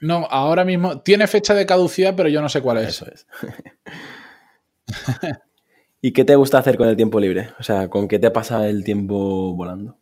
No, 0.00 0.26
ahora 0.30 0.64
mismo 0.64 1.00
tiene 1.00 1.26
fecha 1.26 1.54
de 1.54 1.64
caducidad, 1.64 2.14
pero 2.16 2.28
yo 2.28 2.42
no 2.42 2.48
sé 2.48 2.60
cuál 2.60 2.78
es. 2.78 2.88
Eso 2.88 3.06
es. 3.06 3.26
¿Y 6.00 6.12
qué 6.12 6.24
te 6.24 6.34
gusta 6.34 6.58
hacer 6.58 6.76
con 6.76 6.88
el 6.88 6.96
tiempo 6.96 7.20
libre? 7.20 7.50
O 7.60 7.62
sea, 7.62 7.88
¿con 7.88 8.08
qué 8.08 8.18
te 8.18 8.30
pasa 8.32 8.68
el 8.68 8.82
tiempo 8.82 9.54
volando? 9.54 9.96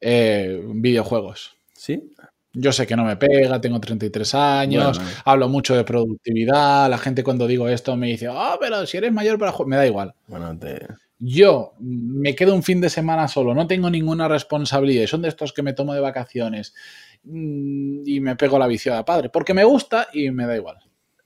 Eh, 0.00 0.62
videojuegos. 0.74 1.56
¿Sí? 1.74 2.14
Yo 2.58 2.72
sé 2.72 2.86
que 2.86 2.96
no 2.96 3.04
me 3.04 3.16
pega, 3.16 3.60
tengo 3.60 3.78
33 3.78 4.34
años, 4.34 4.98
hablo 5.26 5.46
mucho 5.46 5.76
de 5.76 5.84
productividad, 5.84 6.88
la 6.88 6.96
gente 6.96 7.22
cuando 7.22 7.46
digo 7.46 7.68
esto 7.68 7.94
me 7.98 8.06
dice, 8.06 8.28
ah, 8.30 8.56
pero 8.58 8.86
si 8.86 8.96
eres 8.96 9.12
mayor 9.12 9.38
para 9.38 9.52
jugar, 9.52 9.68
me 9.68 9.76
da 9.76 9.86
igual. 9.86 10.14
Bueno, 10.26 10.58
Yo 11.18 11.74
me 11.80 12.34
quedo 12.34 12.54
un 12.54 12.62
fin 12.62 12.80
de 12.80 12.88
semana 12.88 13.28
solo, 13.28 13.54
no 13.54 13.66
tengo 13.66 13.90
ninguna 13.90 14.26
responsabilidad, 14.26 15.06
son 15.06 15.20
de 15.20 15.28
estos 15.28 15.52
que 15.52 15.62
me 15.62 15.74
tomo 15.74 15.92
de 15.92 16.00
vacaciones 16.00 16.72
mm, 17.24 18.00
y 18.06 18.20
me 18.20 18.36
pego 18.36 18.58
la 18.58 18.66
viciada 18.66 19.04
padre, 19.04 19.28
porque 19.28 19.52
me 19.52 19.64
gusta 19.64 20.08
y 20.14 20.30
me 20.30 20.46
da 20.46 20.56
igual. 20.56 20.78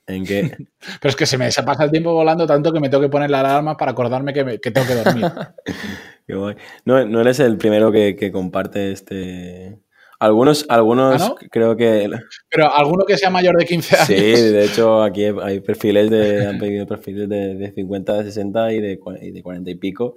¿En 0.07 0.25
qué? 0.25 0.41
Pero 1.01 1.09
es 1.09 1.15
que 1.15 1.25
se 1.25 1.37
me 1.37 1.49
pasa 1.49 1.85
el 1.85 1.91
tiempo 1.91 2.11
volando 2.11 2.45
tanto 2.45 2.73
que 2.73 2.81
me 2.81 2.89
tengo 2.89 3.03
que 3.03 3.09
poner 3.09 3.29
la 3.29 3.39
alarma 3.39 3.77
para 3.77 3.91
acordarme 3.91 4.33
que, 4.33 4.43
tengo 4.59 4.85
que 4.85 4.95
dormir. 4.95 5.31
qué. 6.27 6.57
No, 6.83 7.05
no 7.05 7.21
eres 7.21 7.39
el 7.39 7.57
primero 7.57 7.89
que, 7.89 8.17
que 8.17 8.33
comparte 8.33 8.91
este, 8.91 9.79
algunos, 10.21 10.67
algunos 10.69 11.19
¿Ah, 11.19 11.35
creo 11.49 11.75
que. 11.75 12.07
Pero 12.47 12.71
alguno 12.71 13.05
que 13.05 13.17
sea 13.17 13.31
mayor 13.31 13.57
de 13.57 13.65
15 13.65 13.95
años. 13.95 14.07
Sí, 14.07 14.13
de 14.13 14.65
hecho, 14.65 15.01
aquí 15.01 15.25
hay 15.25 15.61
perfiles 15.61 16.11
de. 16.11 16.45
Han 16.47 16.59
pedido 16.59 16.85
perfiles 16.85 17.27
de, 17.27 17.55
de 17.55 17.71
50, 17.73 18.17
de 18.17 18.23
60 18.25 18.73
y 18.73 18.81
de, 18.81 18.99
y 19.19 19.31
de 19.31 19.41
40 19.41 19.71
y 19.71 19.75
pico. 19.75 20.13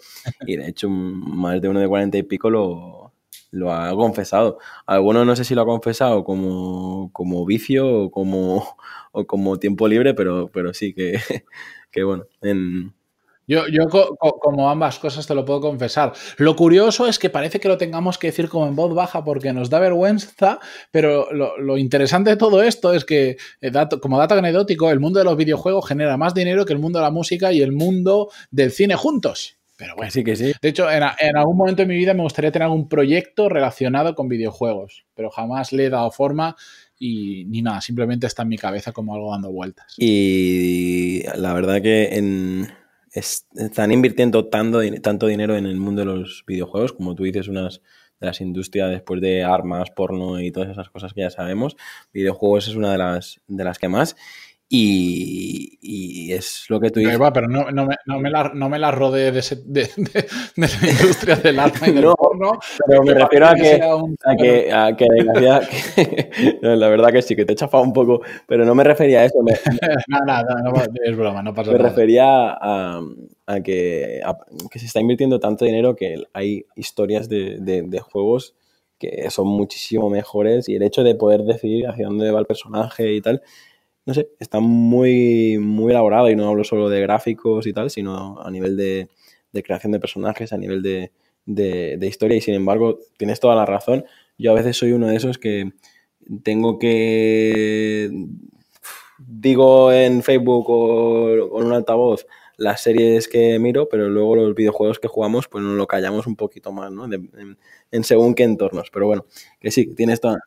Y 0.46 0.56
de 0.56 0.68
hecho, 0.68 0.90
más 0.90 1.58
de 1.62 1.70
uno 1.70 1.80
de 1.80 1.88
40 1.88 2.18
y 2.18 2.22
pico 2.22 2.50
lo, 2.50 3.14
lo 3.50 3.72
ha 3.72 3.96
confesado. 3.96 4.58
Algunos 4.84 5.24
no 5.24 5.34
sé 5.36 5.44
si 5.44 5.54
lo 5.54 5.62
ha 5.62 5.66
confesado 5.66 6.22
como, 6.22 7.10
como 7.14 7.46
vicio 7.46 7.88
o 7.88 8.10
como, 8.10 8.76
o 9.12 9.26
como 9.26 9.58
tiempo 9.58 9.88
libre, 9.88 10.12
pero, 10.12 10.50
pero 10.52 10.74
sí 10.74 10.92
que, 10.92 11.14
que 11.90 12.04
bueno, 12.04 12.26
en, 12.42 12.92
yo, 13.46 13.66
yo 13.68 13.88
como 13.88 14.70
ambas 14.70 14.98
cosas 14.98 15.26
te 15.26 15.34
lo 15.34 15.44
puedo 15.44 15.60
confesar. 15.60 16.12
Lo 16.38 16.56
curioso 16.56 17.06
es 17.06 17.18
que 17.18 17.30
parece 17.30 17.60
que 17.60 17.68
lo 17.68 17.78
tengamos 17.78 18.18
que 18.18 18.28
decir 18.28 18.48
como 18.48 18.66
en 18.66 18.76
voz 18.76 18.94
baja 18.94 19.24
porque 19.24 19.52
nos 19.52 19.70
da 19.70 19.78
vergüenza, 19.78 20.58
pero 20.90 21.28
lo, 21.32 21.78
interesante 21.78 22.30
de 22.30 22.36
todo 22.36 22.62
esto 22.62 22.92
es 22.92 23.04
que, 23.04 23.36
eh, 23.60 23.72
como 24.00 24.18
dato 24.18 24.34
anecdótico, 24.34 24.90
el 24.90 25.00
mundo 25.00 25.18
de 25.18 25.24
los 25.24 25.36
videojuegos 25.36 25.86
genera 25.86 26.16
más 26.16 26.34
dinero 26.34 26.64
que 26.64 26.72
el 26.72 26.78
mundo 26.78 26.98
de 26.98 27.04
la 27.04 27.10
música 27.10 27.52
y 27.52 27.60
el 27.60 27.72
mundo 27.72 28.30
del 28.50 28.70
cine 28.70 28.94
juntos. 28.94 29.58
Pero 29.76 29.96
bueno, 29.96 30.10
sí 30.12 30.22
que 30.22 30.36
sí. 30.36 30.52
De 30.62 30.68
hecho, 30.68 30.88
en, 30.88 31.02
en, 31.18 31.36
algún 31.36 31.56
momento 31.56 31.82
de 31.82 31.88
mi 31.88 31.96
vida 31.96 32.14
me 32.14 32.22
gustaría 32.22 32.52
tener 32.52 32.66
algún 32.66 32.88
proyecto 32.88 33.48
relacionado 33.48 34.14
con 34.14 34.28
videojuegos, 34.28 35.04
pero 35.14 35.30
jamás 35.30 35.72
le 35.72 35.86
he 35.86 35.90
dado 35.90 36.12
forma 36.12 36.54
y 36.98 37.44
ni 37.46 37.60
nada, 37.60 37.80
simplemente 37.80 38.26
está 38.26 38.42
en 38.42 38.48
mi 38.48 38.56
cabeza 38.56 38.92
como 38.92 39.14
algo 39.14 39.32
dando 39.32 39.50
vueltas. 39.50 39.94
Y 39.98 41.22
la 41.36 41.52
verdad 41.52 41.82
que 41.82 42.16
en 42.16 42.68
están 43.14 43.92
invirtiendo 43.92 44.46
tanto, 44.48 44.80
tanto 45.00 45.26
dinero 45.26 45.56
en 45.56 45.66
el 45.66 45.76
mundo 45.76 46.00
de 46.00 46.06
los 46.06 46.44
videojuegos, 46.46 46.92
como 46.92 47.14
tú 47.14 47.22
dices, 47.24 47.48
unas 47.48 47.80
de 48.20 48.26
las 48.26 48.40
industrias 48.40 48.90
después 48.90 49.20
de 49.20 49.44
armas, 49.44 49.90
porno 49.90 50.40
y 50.40 50.50
todas 50.50 50.70
esas 50.70 50.90
cosas 50.90 51.12
que 51.12 51.20
ya 51.20 51.30
sabemos. 51.30 51.76
Videojuegos 52.12 52.68
es 52.68 52.74
una 52.74 52.92
de 52.92 52.98
las, 52.98 53.40
de 53.46 53.64
las 53.64 53.78
que 53.78 53.88
más. 53.88 54.16
Y, 54.68 56.32
es 56.32 56.64
lo 56.68 56.80
que 56.80 56.90
tú 56.90 56.98
dices. 56.98 57.18
pero 57.32 57.46
no, 57.46 57.70
no, 57.70 57.86
me, 57.86 57.94
no, 58.06 58.18
me, 58.18 58.30
la, 58.30 58.50
no 58.54 58.68
me 58.68 58.78
la 58.78 58.90
rodee 58.90 59.30
de, 59.30 59.42
de, 59.66 59.90
de, 59.96 60.28
la 60.56 60.90
industria 60.90 61.36
del 61.36 61.60
arma 61.60 61.88
y 61.88 61.92
del 61.92 62.06
Pero 62.86 63.02
me 63.02 63.14
refiero 63.14 63.46
a 63.46 63.54
que, 63.54 63.80
a 63.82 64.36
que, 64.36 64.72
a 64.72 64.96
que, 64.96 66.58
la 66.62 66.88
verdad 66.88 67.10
que 67.10 67.22
sí, 67.22 67.36
que 67.36 67.44
te 67.44 67.52
he 67.52 67.56
chafado 67.56 67.82
un 67.82 67.92
poco, 67.92 68.20
pero 68.46 68.64
no 68.64 68.74
me 68.74 68.84
refería 68.84 69.20
a 69.20 69.24
eso. 69.24 69.38
no, 70.08 70.18
no, 70.24 70.42
no, 70.42 70.82
es 71.04 71.16
broma, 71.16 71.42
no 71.42 71.54
pasa 71.54 71.72
nada. 71.72 71.82
Me 71.82 71.88
refería 71.88 72.24
a, 72.26 73.00
a 73.46 73.60
que, 73.60 74.20
que 74.70 74.78
se 74.78 74.86
está 74.86 75.00
invirtiendo 75.00 75.40
tanto 75.40 75.64
dinero 75.64 75.96
que 75.96 76.22
hay 76.32 76.66
historias 76.76 77.28
de, 77.28 77.58
de 77.60 78.00
juegos 78.00 78.54
que 78.98 79.28
son 79.30 79.48
muchísimo 79.48 80.08
mejores 80.08 80.68
y 80.68 80.76
el 80.76 80.82
hecho 80.82 81.02
de 81.02 81.14
poder 81.14 81.42
decidir 81.42 81.88
hacia 81.88 82.06
dónde 82.06 82.30
va 82.30 82.38
el 82.38 82.46
personaje 82.46 83.12
y 83.12 83.20
tal 83.20 83.42
no 84.06 84.14
sé, 84.14 84.30
está 84.38 84.60
muy, 84.60 85.58
muy 85.58 85.92
elaborado 85.92 86.28
y 86.30 86.36
no 86.36 86.48
hablo 86.48 86.64
solo 86.64 86.88
de 86.88 87.00
gráficos 87.00 87.66
y 87.66 87.72
tal, 87.72 87.90
sino 87.90 88.40
a 88.40 88.50
nivel 88.50 88.76
de, 88.76 89.08
creación 89.62 89.92
de 89.92 90.00
personajes, 90.00 90.52
a 90.52 90.58
nivel 90.58 90.82
de, 90.82 91.12
de, 91.46 91.98
historia 92.02 92.36
y 92.36 92.40
sin 92.40 92.54
embargo 92.54 92.98
tienes 93.16 93.40
toda 93.40 93.54
la 93.54 93.66
razón. 93.66 94.04
Yo 94.38 94.52
a 94.52 94.54
veces 94.54 94.76
soy 94.76 94.92
uno 94.92 95.08
de 95.08 95.16
esos 95.16 95.38
que 95.38 95.72
tengo 96.42 96.78
que 96.78 98.10
digo 99.18 99.92
en 99.92 100.22
Facebook 100.22 100.66
o 100.68 101.50
con 101.50 101.66
un 101.66 101.72
altavoz 101.72 102.26
las 102.56 102.82
series 102.82 103.26
que 103.26 103.58
miro, 103.58 103.88
pero 103.88 104.08
luego 104.08 104.36
los 104.36 104.54
videojuegos 104.54 104.98
que 105.00 105.08
jugamos 105.08 105.48
pues 105.48 105.64
nos 105.64 105.76
lo 105.76 105.86
callamos 105.86 106.26
un 106.26 106.36
poquito 106.36 106.72
más, 106.72 106.92
¿no? 106.92 107.06
en, 107.06 107.58
en, 107.90 108.04
según 108.04 108.34
qué 108.34 108.44
entornos. 108.44 108.90
Pero 108.92 109.06
bueno, 109.06 109.26
que 109.60 109.70
sí, 109.70 109.94
tienes 109.94 110.20
toda, 110.20 110.38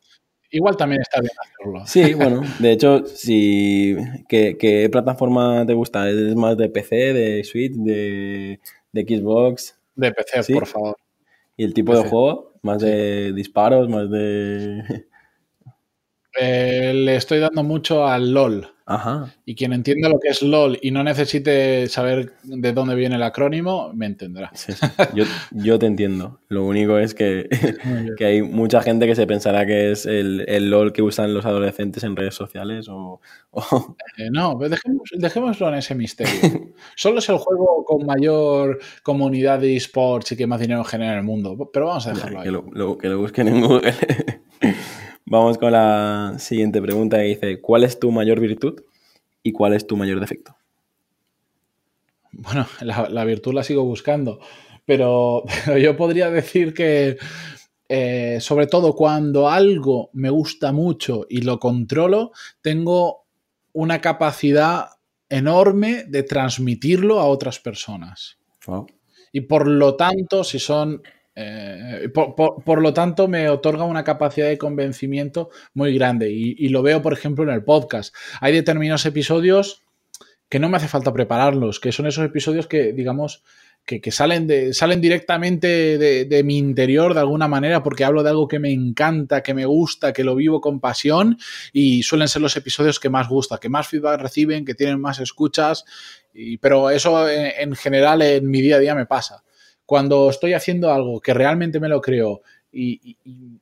Igual 0.50 0.78
también 0.78 1.02
está 1.02 1.20
bien 1.20 1.32
hacerlo. 1.44 1.88
Sí, 1.88 2.14
bueno, 2.14 2.42
de 2.60 2.72
hecho, 2.72 3.06
si, 3.06 3.96
¿qué, 4.30 4.90
plataforma 4.90 5.66
te 5.66 5.74
gusta? 5.74 6.10
¿Es 6.10 6.36
más 6.36 6.56
de 6.58 6.70
PC, 6.70 6.96
de 7.14 7.44
Switch, 7.44 7.74
de, 7.74 8.60
Xbox? 8.94 9.77
De 9.98 10.12
PC, 10.14 10.54
por 10.54 10.68
favor. 10.68 10.96
¿Y 11.58 11.66
el 11.66 11.74
tipo 11.74 11.94
de 11.96 12.08
juego? 12.08 12.54
¿Más 12.62 12.82
de 12.82 13.34
disparos? 13.34 13.90
¿Más 13.90 14.10
de...? 14.10 15.08
Eh, 16.40 16.94
le 16.94 17.16
estoy 17.16 17.40
dando 17.40 17.64
mucho 17.64 18.06
al 18.08 18.32
LOL. 18.32 18.68
Ajá. 18.90 19.36
Y 19.46 19.56
quien 19.56 19.74
entienda 19.74 20.08
lo 20.08 20.18
que 20.18 20.30
es 20.30 20.42
LOL 20.42 20.80
y 20.82 20.92
no 20.92 21.04
necesite 21.04 21.88
saber 21.88 22.32
de 22.44 22.72
dónde 22.72 22.96
viene 22.96 23.16
el 23.16 23.24
acrónimo, 23.24 23.92
me 23.94 24.06
entenderá. 24.06 24.50
Yo, 25.52 25.78
te 25.78 25.86
entiendo. 25.86 26.40
Lo 26.48 26.64
único 26.66 26.98
es 26.98 27.14
que, 27.14 27.50
que, 28.18 28.26
hay 28.26 28.42
mucha 28.42 28.82
gente 28.82 29.06
que 29.06 29.16
se 29.16 29.28
pensará 29.28 29.66
que 29.66 29.92
es 29.92 30.06
el, 30.06 30.46
el, 30.48 30.70
LOL 30.70 30.94
que 30.94 31.02
usan 31.02 31.34
los 31.34 31.46
adolescentes 31.46 32.06
en 32.06 32.16
redes 32.16 32.36
sociales 32.36 32.88
o... 32.90 33.20
Eh, 34.18 34.30
no, 34.32 34.58
dejemos, 34.58 35.10
dejémoslo 35.18 35.68
en 35.68 35.76
ese 35.76 35.94
misterio. 35.94 36.72
Solo 36.96 37.20
es 37.20 37.28
el 37.28 37.38
juego 37.38 37.84
con 37.84 38.06
mayor 38.06 38.80
comunidad 39.04 39.60
de 39.60 39.76
esports 39.76 40.32
y 40.32 40.38
que 40.38 40.48
más 40.48 40.62
dinero 40.62 40.86
genera 40.86 41.12
en 41.12 41.18
el 41.18 41.26
mundo. 41.26 41.70
Pero 41.74 41.88
vamos 41.88 42.08
a 42.08 42.14
dejarlo 42.14 42.40
ahí. 42.40 42.46
Que 42.46 42.52
lo, 42.52 42.98
que 42.98 43.10
lo 43.10 43.20
busquen 43.20 43.50
en 43.50 43.62
Google. 43.62 43.94
Vamos 45.30 45.58
con 45.58 45.74
la 45.74 46.36
siguiente 46.40 46.82
pregunta 46.82 47.18
que 47.18 47.24
dice, 47.24 47.60
¿cuál 47.60 47.84
es 47.84 48.00
tu 48.00 48.14
mayor 48.14 48.40
virtud 48.40 48.80
y 49.44 49.52
cuál 49.52 49.74
es 49.74 49.86
tu 49.86 49.98
mayor 49.98 50.22
defecto? 50.22 50.56
Bueno, 52.32 52.66
la, 52.80 53.26
virtud 53.26 53.54
la 53.54 53.64
sigo 53.64 53.84
buscando, 53.84 54.40
pero, 54.86 55.44
yo 55.82 55.98
podría 55.98 56.30
decir 56.32 56.74
que 56.74 57.18
eh, 57.90 58.38
sobre 58.40 58.68
todo 58.68 58.96
cuando 58.96 59.50
algo 59.50 60.12
me 60.14 60.30
gusta 60.30 60.72
mucho 60.72 61.26
y 61.30 61.42
lo 61.42 61.60
controlo, 61.60 62.32
tengo 62.62 63.26
una 63.74 64.00
capacidad 64.00 64.92
enorme 65.28 66.06
de 66.08 66.24
transmitirlo 66.24 67.20
a 67.20 67.26
otras 67.26 67.60
personas. 67.60 68.38
Y 69.34 69.42
por 69.42 69.68
lo 69.68 69.98
tanto, 69.98 70.46
si 70.46 70.58
son 70.58 71.02
eh, 71.40 72.10
por, 72.10 72.82
lo 72.82 72.94
tanto, 72.96 73.28
me 73.28 73.48
otorga 73.48 73.84
una 73.84 74.04
capacidad 74.04 74.48
de 74.48 74.58
convencimiento 74.58 75.52
muy 75.76 75.96
grande 75.96 76.32
y, 76.32 76.68
lo 76.70 76.82
veo, 76.82 77.04
por 77.04 77.14
ejemplo, 77.14 77.44
en 77.44 77.52
el 77.52 77.64
podcast. 77.64 78.16
Hay 78.42 78.54
determinados 78.54 79.06
episodios 79.06 79.84
que 80.50 80.58
no 80.58 80.68
me 80.68 80.78
hace 80.78 80.88
falta 80.88 81.14
prepararlos, 81.14 81.80
que 81.80 81.92
son 81.92 82.08
esos 82.08 82.26
episodios 82.26 82.66
que, 82.66 82.92
digamos, 82.92 83.44
que, 83.86 84.12
salen, 84.12 84.48
de, 84.48 84.74
salen 84.74 85.00
directamente 85.00 86.00
de, 86.00 86.44
mi 86.44 86.58
interior 86.58 87.14
de 87.14 87.20
alguna 87.20 87.48
manera 87.48 87.84
porque 87.84 88.04
hablo 88.04 88.24
de 88.24 88.32
algo 88.32 88.48
que 88.48 88.58
me 88.58 88.72
encanta, 88.72 89.44
que 89.44 89.54
me 89.54 89.66
gusta, 89.68 90.14
que 90.14 90.24
lo 90.24 90.36
vivo 90.36 90.60
con 90.60 90.80
pasión 90.80 91.38
y 91.72 92.02
suelen 92.02 92.28
ser 92.28 92.42
los 92.42 92.58
episodios 92.58 93.00
que 93.00 93.12
más 93.12 93.30
gusta, 93.30 93.60
que 93.60 93.70
más 93.70 93.88
feedback 93.88 94.20
reciben, 94.20 94.66
que 94.66 94.74
tienen 94.74 95.00
más 95.00 95.20
escuchas, 95.20 95.86
pero 96.60 96.90
eso 96.90 97.30
en, 97.30 97.76
general 97.76 98.24
en 98.24 98.50
mi 98.50 98.62
día 98.62 98.78
a 98.78 98.80
día 98.80 98.96
me 98.96 99.06
pasa. 99.06 99.44
Cuando 99.88 100.30
estoy 100.30 100.54
haciendo 100.54 100.92
algo 100.92 101.22
que 101.22 101.34
realmente 101.34 101.80
me 101.80 101.88
lo 101.88 102.02
creo 102.02 102.42
y, 102.74 103.18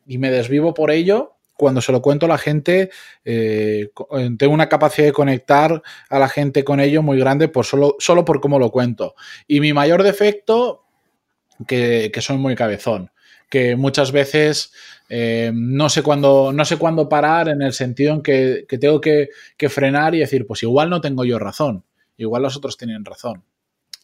me 0.06 0.32
desvivo 0.32 0.74
por 0.74 0.90
ello, 0.90 1.36
cuando 1.56 1.82
se 1.82 1.92
lo 1.92 2.02
cuento 2.02 2.26
a 2.26 2.30
la 2.30 2.40
gente, 2.40 2.90
eh, 3.24 3.92
eh, 4.18 4.30
tengo 4.36 4.52
una 4.52 4.68
capacidad 4.68 5.06
de 5.06 5.14
conectar 5.14 5.84
a 6.10 6.20
la 6.20 6.28
gente 6.28 6.64
con 6.64 6.80
ello 6.80 7.04
muy 7.04 7.20
grande 7.20 7.48
por 7.48 7.64
solo, 7.64 7.96
solo 8.00 8.26
por 8.26 8.42
cómo 8.42 8.58
lo 8.58 8.72
cuento. 8.72 9.14
Y 9.48 9.60
mi 9.60 9.72
mayor 9.72 10.02
defecto, 10.02 10.86
que, 11.68 12.12
soy 12.22 12.38
muy 12.38 12.56
cabezón, 12.56 13.12
que 13.48 13.76
muchas 13.76 14.12
veces 14.12 14.74
eh, 15.10 15.52
no, 15.54 15.90
sé 15.90 16.02
cuándo, 16.02 16.52
no 16.52 16.66
sé 16.66 16.78
cuándo 16.78 17.08
parar 17.08 17.50
en 17.50 17.62
el 17.62 17.74
sentido 17.74 18.16
en 18.16 18.24
que, 18.24 18.66
tengo 18.82 19.00
que, 19.00 19.30
que, 19.58 19.70
frenar 19.70 20.16
y 20.16 20.22
decir, 20.22 20.48
pues 20.48 20.64
igual 20.64 20.90
no 20.90 21.02
tengo 21.02 21.24
yo 21.24 21.38
razón, 21.38 21.86
igual 22.18 22.42
los 22.42 22.58
otros 22.58 22.78
tienen 22.78 23.06
razón. 23.06 23.44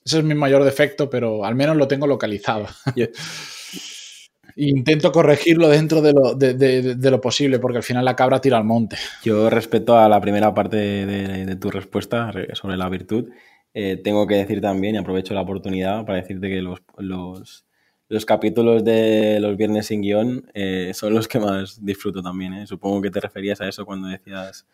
Ese 0.04 0.20
es 0.20 0.24
mi 0.24 0.34
mayor 0.34 0.64
defecto, 0.64 1.10
pero 1.10 1.46
al 1.46 1.56
menos 1.56 1.78
lo 1.78 1.88
tengo 1.88 2.08
localizado. 2.08 2.68
Intento 4.56 5.12
corregirlo 5.12 5.70
dentro 5.70 6.02
de 6.02 6.12
lo, 6.12 6.36
de, 6.36 7.10
lo, 7.10 7.22
posible, 7.22 7.60
porque 7.60 7.78
al 7.78 7.84
final 7.84 8.04
la 8.04 8.16
cabra 8.16 8.42
tira 8.42 8.58
al 8.58 8.66
monte. 8.66 8.98
Yo 9.24 9.50
respecto 9.50 9.98
a 9.98 10.10
la 10.10 10.20
primera 10.20 10.54
parte 10.54 10.78
de, 10.78 11.56
tu 11.56 11.72
respuesta 11.72 12.32
sobre 12.54 12.78
la 12.78 12.90
virtud, 12.90 13.30
eh, 13.74 13.98
tengo 14.04 14.28
que 14.28 14.36
decir 14.36 14.60
también, 14.60 14.96
y 14.96 14.98
aprovecho 14.98 15.34
la 15.34 15.42
oportunidad 15.42 16.06
para 16.06 16.18
decirte 16.18 16.50
que 16.50 16.62
los, 16.62 16.80
los, 16.98 17.66
los 18.10 18.26
capítulos 18.26 18.84
de 18.84 19.40
los 19.40 19.56
viernes 19.56 19.86
sin 19.86 20.02
guion 20.02 20.52
eh, 20.54 20.92
son 20.94 21.14
los 21.14 21.28
que 21.28 21.40
más 21.40 21.84
disfruto 21.86 22.22
también. 22.22 22.54
¿eh? 22.54 22.68
Supongo 22.68 23.02
que 23.02 23.12
te 23.12 23.22
referías 23.22 23.62
a 23.62 23.70
eso 23.70 23.86
cuando 23.86 24.10
decías... 24.10 24.66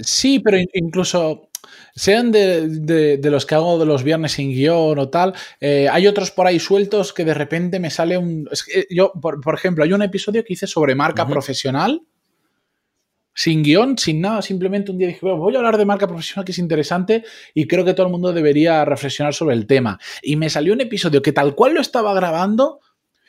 Sí, 0.00 0.38
pero 0.38 0.58
incluso 0.74 1.47
sean 1.94 2.30
de, 2.30 3.18
los 3.22 3.46
que 3.46 3.54
hago 3.54 3.78
de 3.78 3.86
los 3.86 4.02
viernes 4.02 4.32
sin 4.32 4.50
guion 4.50 4.98
o 4.98 5.08
tal, 5.08 5.34
eh, 5.60 5.88
hay 5.90 6.06
otros 6.06 6.30
por 6.30 6.46
ahí 6.46 6.58
sueltos 6.58 7.12
que 7.12 7.24
de 7.24 7.34
repente 7.34 7.80
me 7.80 7.90
sale 7.90 8.16
un... 8.16 8.48
yo, 8.90 9.12
por, 9.12 9.54
ejemplo, 9.54 9.84
hay 9.84 9.92
un 9.92 10.02
episodio 10.02 10.44
que 10.44 10.52
hice 10.52 10.66
sobre 10.66 10.94
marca 10.94 11.26
profesional, 11.26 12.02
sin 13.34 13.62
guion, 13.62 13.96
sin 13.98 14.20
nada, 14.20 14.42
simplemente 14.42 14.90
un 14.90 14.98
día 14.98 15.06
dije, 15.06 15.20
voy 15.22 15.54
a 15.54 15.58
hablar 15.58 15.78
de 15.78 15.84
marca 15.84 16.08
profesional 16.08 16.44
que 16.44 16.50
es 16.52 16.58
interesante 16.58 17.24
y 17.54 17.68
creo 17.68 17.84
que 17.84 17.94
todo 17.94 18.06
el 18.06 18.12
mundo 18.12 18.32
debería 18.32 18.84
reflexionar 18.84 19.32
sobre 19.32 19.54
el 19.54 19.66
tema. 19.66 20.00
Y 20.22 20.36
me 20.36 20.50
salió 20.50 20.72
un 20.72 20.80
episodio 20.80 21.22
que 21.22 21.32
tal 21.32 21.54
cual 21.54 21.74
lo 21.74 21.80
estaba 21.80 22.12
grabando, 22.14 22.80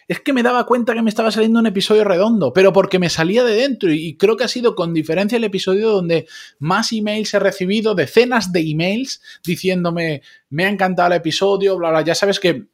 es 0.10 0.20
que 0.22 0.34
me 0.34 0.42
daba 0.42 0.66
cuenta 0.66 0.96
que 0.96 1.04
me 1.04 1.10
estaba 1.12 1.30
saliendo 1.30 1.60
un 1.60 1.68
episodio 1.68 2.04
redondo, 2.04 2.52
pero 2.52 2.74
porque 2.74 2.98
me 2.98 3.12
salía 3.12 3.44
de 3.44 3.54
dentro 3.54 3.94
y 3.94 4.18
creo 4.18 4.36
que 4.36 4.44
ha 4.44 4.48
sido 4.48 4.74
con 4.74 4.92
diferencia 4.92 5.38
el 5.38 5.44
episodio 5.44 5.92
donde 5.92 6.28
más 6.58 6.92
emails 6.92 7.32
he 7.36 7.40
recibido, 7.40 7.94
decenas 7.94 8.52
de 8.52 8.62
emails 8.62 9.22
diciéndome, 9.46 10.24
me 10.50 10.66
ha 10.66 10.70
encantado 10.70 11.10
el 11.10 11.18
episodio, 11.18 11.78
bla, 11.78 11.92
bla, 11.92 12.02
ya 12.02 12.16
sabes 12.16 12.40
que 12.40 12.66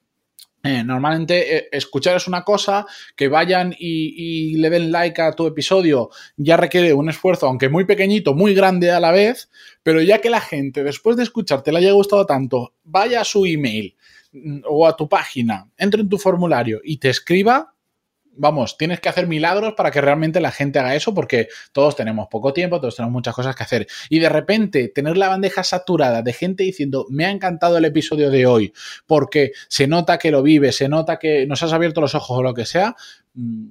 eh, 0.63 0.83
normalmente 0.85 1.57
eh, 1.57 1.69
escuchar 1.73 2.15
es 2.15 2.25
una 2.29 2.45
cosa, 2.45 2.85
que 3.17 3.27
vayan 3.27 3.75
y, 3.77 4.53
y, 4.53 4.55
le 4.55 4.69
den 4.69 4.89
like 4.93 5.21
a 5.21 5.33
tu 5.33 5.45
episodio 5.45 6.11
ya 6.37 6.55
requiere 6.55 6.93
un 6.93 7.09
esfuerzo, 7.09 7.47
aunque 7.47 7.67
muy 7.67 7.83
pequeñito, 7.83 8.33
muy 8.33 8.55
grande 8.55 8.91
a 8.91 9.01
la 9.01 9.11
vez, 9.11 9.49
pero 9.83 10.01
ya 10.01 10.21
que 10.21 10.29
la 10.29 10.39
gente 10.39 10.85
después 10.85 11.17
de 11.17 11.23
escucharte 11.23 11.73
le 11.73 11.79
haya 11.79 11.91
gustado 11.91 12.25
tanto, 12.25 12.73
vaya 12.85 13.19
a 13.19 13.25
su 13.25 13.45
email, 13.45 13.97
o 14.67 14.87
a 14.87 14.95
tu 14.95 15.07
página, 15.07 15.69
entre 15.77 16.01
en 16.01 16.09
tu 16.09 16.17
formulario 16.17 16.81
y 16.83 16.97
te 16.97 17.09
escriba, 17.09 17.73
vamos, 18.37 18.77
tienes 18.77 18.99
que 18.99 19.09
hacer 19.09 19.27
milagros 19.27 19.73
para 19.75 19.91
que 19.91 20.01
realmente 20.01 20.39
la 20.39 20.51
gente 20.51 20.79
haga 20.79 20.95
eso 20.95 21.13
porque 21.13 21.47
todos 21.71 21.95
tenemos 21.95 22.27
poco 22.29 22.53
tiempo, 22.53 22.79
todos 22.79 22.95
tenemos 22.95 23.13
muchas 23.13 23.33
cosas 23.33 23.55
que 23.55 23.63
hacer. 23.63 23.87
Y 24.09 24.19
de 24.19 24.29
repente 24.29 24.89
tener 24.89 25.17
la 25.17 25.29
bandeja 25.29 25.63
saturada 25.63 26.21
de 26.21 26.33
gente 26.33 26.63
diciendo, 26.63 27.05
me 27.09 27.25
ha 27.25 27.31
encantado 27.31 27.77
el 27.77 27.85
episodio 27.85 28.29
de 28.29 28.45
hoy 28.45 28.73
porque 29.05 29.51
se 29.67 29.87
nota 29.87 30.17
que 30.17 30.31
lo 30.31 30.43
vive, 30.43 30.71
se 30.71 30.89
nota 30.89 31.17
que 31.17 31.47
nos 31.47 31.63
has 31.63 31.73
abierto 31.73 32.01
los 32.01 32.15
ojos 32.15 32.39
o 32.39 32.43
lo 32.43 32.53
que 32.53 32.65
sea. 32.65 32.95
Mm, 33.33 33.67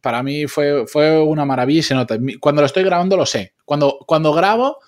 para 0.00 0.22
mí 0.22 0.46
fue, 0.46 0.86
fue 0.86 1.20
una 1.20 1.44
maravilla 1.44 1.80
y 1.80 1.82
se 1.82 1.94
nota. 1.94 2.18
Cuando 2.40 2.62
lo 2.62 2.66
estoy 2.66 2.84
grabando 2.84 3.16
lo 3.16 3.26
sé. 3.26 3.54
Cuando, 3.64 3.98
cuando 4.06 4.32
grabo 4.32 4.78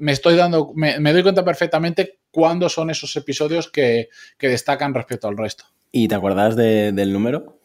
me 0.00 0.12
estoy 0.12 0.34
dando, 0.34 0.72
me, 0.74 1.12
doy 1.12 1.22
cuenta 1.22 1.44
perfectamente 1.44 2.19
cuándo 2.30 2.68
son 2.68 2.90
esos 2.90 3.14
episodios 3.16 3.70
que, 3.70 4.08
destacan 4.38 4.94
respecto 4.94 5.28
al 5.28 5.36
resto. 5.36 5.64
¿Y 5.92 6.08
te 6.08 6.14
acuerdas 6.14 6.56
del 6.56 7.12
número? 7.12 7.60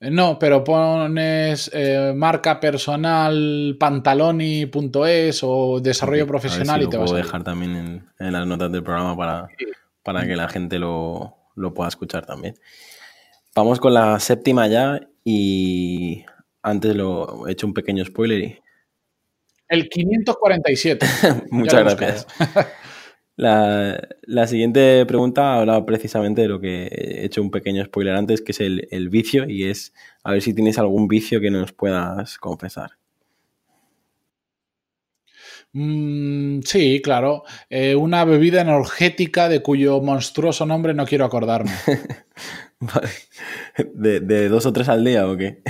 Eh, 0.00 0.10
no, 0.10 0.38
pero 0.38 0.62
pones 0.62 1.70
eh, 1.74 2.12
marca 2.14 2.60
personal 2.60 3.76
pantaloni.es 3.78 5.40
o 5.42 5.80
desarrollo 5.80 6.26
profesional 6.26 6.82
y 6.82 6.88
te 6.88 6.96
vas 6.96 7.10
a. 7.10 7.14
puedo 7.14 7.24
dejar 7.24 7.42
también 7.42 8.08
en, 8.18 8.32
las 8.32 8.46
notas 8.46 8.70
del 8.70 8.84
programa 8.84 9.16
para, 9.16 9.48
para 10.04 10.24
que 10.24 10.36
la 10.36 10.48
gente 10.48 10.78
lo, 10.78 11.36
lo, 11.56 11.74
pueda 11.74 11.88
escuchar 11.88 12.24
también. 12.24 12.54
Vamos 13.56 13.80
con 13.80 13.92
la 13.92 14.20
séptima 14.20 14.68
ya 14.68 15.00
y 15.24 16.24
antes 16.62 16.94
lo 16.94 17.48
he 17.48 17.52
hecho 17.52 17.66
un 17.66 17.74
pequeño 17.74 18.04
spoiler 18.04 18.38
y 18.38 18.60
el 19.68 19.88
547. 19.88 21.06
Muchas 21.50 21.96
gracias. 21.96 22.26
La, 23.38 24.48
siguiente 24.48 25.06
pregunta 25.06 25.54
habla 25.54 25.86
precisamente 25.86 26.42
de 26.42 26.48
lo 26.48 26.60
que 26.60 26.86
he 26.86 27.24
hecho 27.24 27.40
un 27.40 27.52
pequeño 27.52 27.84
spoiler 27.84 28.16
antes, 28.16 28.42
que 28.42 28.50
es 28.50 28.60
el, 28.60 29.08
vicio, 29.10 29.48
y 29.48 29.64
es 29.64 29.94
a 30.24 30.32
ver 30.32 30.42
si 30.42 30.54
tienes 30.54 30.76
algún 30.76 31.06
vicio 31.06 31.40
que 31.40 31.52
nos 31.52 31.72
puedas 31.72 32.36
confesar. 32.38 32.98
Mm, 35.72 36.62
sí, 36.62 37.00
claro. 37.00 37.44
Eh, 37.70 37.94
una 37.94 38.24
bebida 38.24 38.62
energética 38.62 39.48
de 39.48 39.62
cuyo 39.62 40.00
monstruoso 40.00 40.66
nombre 40.66 40.92
no 40.94 41.06
quiero 41.06 41.24
acordarme. 41.24 41.70
¿De, 43.94 44.18
¿De, 44.18 44.48
dos 44.48 44.66
o 44.66 44.72
tres 44.72 44.88
al 44.88 45.04
día 45.04 45.28
o 45.28 45.36
qué? 45.36 45.62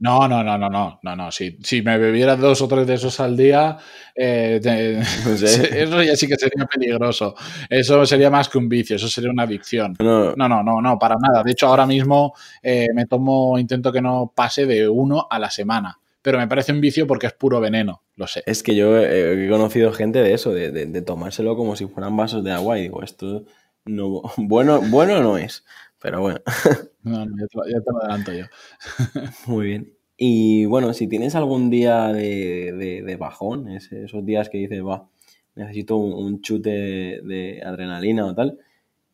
No, 0.00 0.26
no, 0.26 0.42
no, 0.42 0.56
no, 0.56 0.70
no, 0.70 0.98
no, 1.02 1.16
no. 1.16 1.30
Si, 1.30 1.58
si 1.62 1.82
me 1.82 1.98
bebiera 1.98 2.34
dos 2.34 2.62
o 2.62 2.68
tres 2.68 2.86
de 2.86 2.94
esos 2.94 3.20
al 3.20 3.36
día, 3.36 3.76
eh, 4.14 4.58
eso 5.26 6.02
ya 6.02 6.16
sí 6.16 6.26
que 6.26 6.36
sería 6.36 6.64
peligroso. 6.64 7.34
Eso 7.68 8.04
sería 8.06 8.30
más 8.30 8.48
que 8.48 8.56
un 8.56 8.68
vicio, 8.68 8.96
eso 8.96 9.08
sería 9.08 9.30
una 9.30 9.42
adicción. 9.42 9.96
No, 9.98 10.34
no, 10.34 10.62
no, 10.62 10.80
no, 10.80 10.98
para 10.98 11.16
nada. 11.20 11.42
De 11.44 11.52
hecho, 11.52 11.66
ahora 11.66 11.86
mismo 11.86 12.34
eh, 12.62 12.86
me 12.94 13.06
tomo, 13.06 13.58
intento 13.58 13.92
que 13.92 14.00
no 14.00 14.32
pase 14.34 14.64
de 14.64 14.88
uno 14.88 15.26
a 15.30 15.38
la 15.38 15.50
semana. 15.50 15.98
Pero 16.22 16.38
me 16.38 16.48
parece 16.48 16.72
un 16.72 16.80
vicio 16.80 17.06
porque 17.06 17.26
es 17.26 17.32
puro 17.32 17.60
veneno, 17.60 18.02
lo 18.16 18.26
sé. 18.26 18.42
Es 18.46 18.62
que 18.62 18.74
yo 18.74 18.98
he 18.98 19.48
conocido 19.48 19.92
gente 19.92 20.22
de 20.22 20.34
eso, 20.34 20.52
de, 20.52 20.70
de, 20.70 21.02
tomárselo 21.02 21.56
como 21.56 21.76
si 21.76 21.86
fueran 21.86 22.14
vasos 22.14 22.44
de 22.44 22.52
agua 22.52 22.78
y 22.78 22.82
digo, 22.82 23.02
esto 23.02 23.44
no, 23.86 24.22
bueno, 24.36 24.80
bueno 24.82 25.22
no 25.22 25.38
es. 25.38 25.64
Pero 26.00 26.20
bueno. 26.20 26.40
No, 27.02 27.24
ya, 27.24 27.46
te, 27.80 27.90
lo 27.90 28.02
adelanto 28.02 28.30
yo. 28.30 28.44
Muy 29.46 29.68
bien. 29.68 29.96
Y 30.18 30.66
bueno, 30.66 30.92
si 30.92 31.08
tienes 31.08 31.34
algún 31.34 31.70
día 31.70 32.08
de, 32.12 33.16
bajón, 33.18 33.68
esos 33.70 34.26
días 34.26 34.50
que 34.50 34.58
dices, 34.58 34.84
va, 34.84 35.08
necesito 35.54 35.96
un, 35.96 36.42
chute 36.42 37.22
de, 37.24 37.62
adrenalina 37.64 38.26
o 38.26 38.34
tal, 38.34 38.58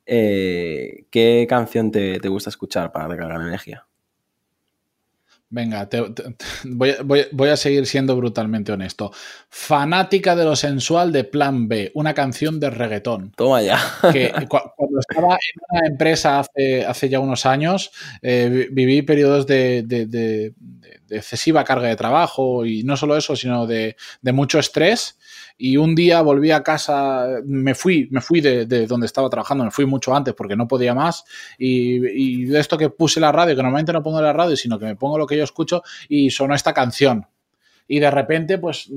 eh, 0.05 1.07
¿qué 1.13 1.47
canción 1.49 1.93
te, 1.93 2.19
te 2.19 2.29
gusta 2.29 2.51
escuchar 2.51 2.91
para 2.91 3.07
recargar 3.07 3.41
energía? 3.41 3.86
Venga, 5.49 5.89
voy, 6.65 7.49
a 7.49 7.57
seguir 7.57 7.87
siendo 7.87 8.17
brutalmente 8.17 8.73
honesto. 8.73 9.13
Fanática 9.49 10.35
de 10.35 10.45
lo 10.45 10.57
sensual 10.57 11.13
de 11.13 11.23
Plan 11.23 11.69
B, 11.69 11.93
una 11.95 12.15
canción 12.15 12.59
de 12.59 12.71
reggaetón. 12.71 13.31
Toma 13.37 13.63
ya. 13.63 13.79
Que 14.13 14.33
cuando 14.49 14.99
estaba 14.99 15.35
en 15.35 15.61
una 15.71 15.89
empresa 15.89 16.41
hace, 16.41 16.85
hace 16.85 17.09
ya 17.09 17.21
unos 17.21 17.47
años, 17.47 17.93
eh, 18.23 18.69
viví 18.73 19.03
periodos 19.03 19.47
de, 19.47 20.53
excesiva 21.11 21.63
carga 21.63 21.89
de 21.89 21.97
trabajo 21.97 22.67
y 22.67 22.83
no 22.83 22.97
solo 22.97 23.17
eso, 23.17 23.37
sino 23.37 23.69
de, 23.69 23.95
mucho 24.23 24.59
estrés 24.59 25.17
y 25.59 25.77
un 25.77 25.95
día 25.95 26.21
volví 26.21 26.51
a 26.51 26.63
casa, 26.63 27.27
me 27.45 27.75
fui, 27.75 28.09
me 28.11 28.21
fui 28.21 28.41
de, 28.41 28.67
donde 28.87 29.07
estaba 29.07 29.31
trabajando, 29.31 29.65
me 29.65 29.71
fui 29.71 29.87
mucho 29.87 30.15
antes 30.15 30.35
porque 30.35 30.57
no 30.57 30.69
podía 30.69 30.95
más 30.95 31.25
y, 31.59 32.45
de 32.45 32.61
esto 32.61 32.77
que 32.77 32.91
puse 32.91 33.21
la 33.21 33.33
radio, 33.33 33.57
que 33.57 33.63
normalmente 33.63 33.93
no 33.93 34.03
pongo 34.03 34.21
la 34.21 34.33
radio, 34.33 34.57
sino 34.57 34.79
que 34.79 34.85
me 34.85 34.97
pongo 34.97 35.19
lo 35.19 35.27
que 35.27 35.37
yo 35.37 35.45
escucho 35.45 35.83
y 36.09 36.31
sonó 36.31 36.55
esta 36.55 36.73
canción. 36.75 37.27
Y 37.89 38.01
de 38.01 38.11
repente, 38.11 38.59
pues 38.59 38.91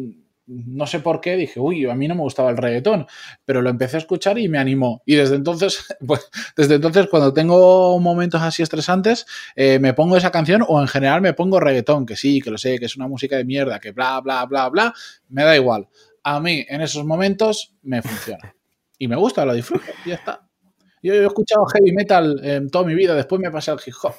no 0.50 0.88
sé 0.88 1.00
por 1.00 1.22
qué, 1.22 1.36
dije, 1.36 1.60
uy, 1.60 1.86
a 1.86 1.94
mí 1.94 2.08
no 2.08 2.16
me 2.16 2.22
gustaba 2.22 2.50
el 2.50 2.58
reggaetón, 2.58 3.06
pero 3.46 3.62
lo 3.62 3.70
empecé 3.70 3.98
a 3.98 4.00
escuchar 4.00 4.40
y 4.40 4.50
me 4.50 4.58
animó. 4.58 5.04
Y 5.06 5.16
desde 5.16 5.36
entonces, 5.36 5.86
pues, 6.08 6.28
desde 6.58 6.76
entonces, 6.76 7.08
cuando 7.08 7.34
tengo 7.34 8.00
momentos 8.00 8.42
así 8.42 8.64
estresantes, 8.64 9.28
eh, 9.56 9.78
me 9.80 9.94
pongo 9.94 10.18
esa 10.18 10.32
canción 10.32 10.66
o 10.68 10.82
en 10.82 10.88
general 10.88 11.22
me 11.22 11.34
pongo 11.34 11.60
reggaetón, 11.60 12.06
que 12.06 12.16
sí, 12.16 12.42
que 12.42 12.50
lo 12.50 12.58
sé, 12.58 12.80
que 12.80 12.86
es 12.86 12.98
una 12.98 13.08
música 13.08 13.38
de 13.38 13.46
mierda, 13.46 13.80
que 13.80 13.92
bla, 13.92 14.20
bla, 14.22 14.46
bla, 14.46 14.70
bla, 14.70 14.94
me 15.30 15.44
da 15.44 15.56
igual 15.56 15.88
a 16.24 16.40
mí 16.40 16.66
en 16.68 16.82
esos 16.82 17.06
momentos 17.06 17.76
me 17.82 18.02
funciona. 18.02 18.56
Y 18.98 19.08
me 19.08 19.16
gusta, 19.16 19.46
lo 19.46 19.54
disfruto, 19.54 19.86
y 20.06 20.10
ya 20.10 20.16
está. 20.16 20.48
Yo, 21.02 21.14
he 21.14 21.26
escuchado 21.26 21.66
heavy 21.66 21.94
metal 21.94 22.40
en 22.44 22.70
toda 22.70 22.86
mi 22.86 22.94
vida, 22.94 23.16
después 23.16 23.40
me 23.40 23.50
pasé 23.50 23.72
al 23.72 23.80
hip 23.86 23.94
hop. 24.04 24.16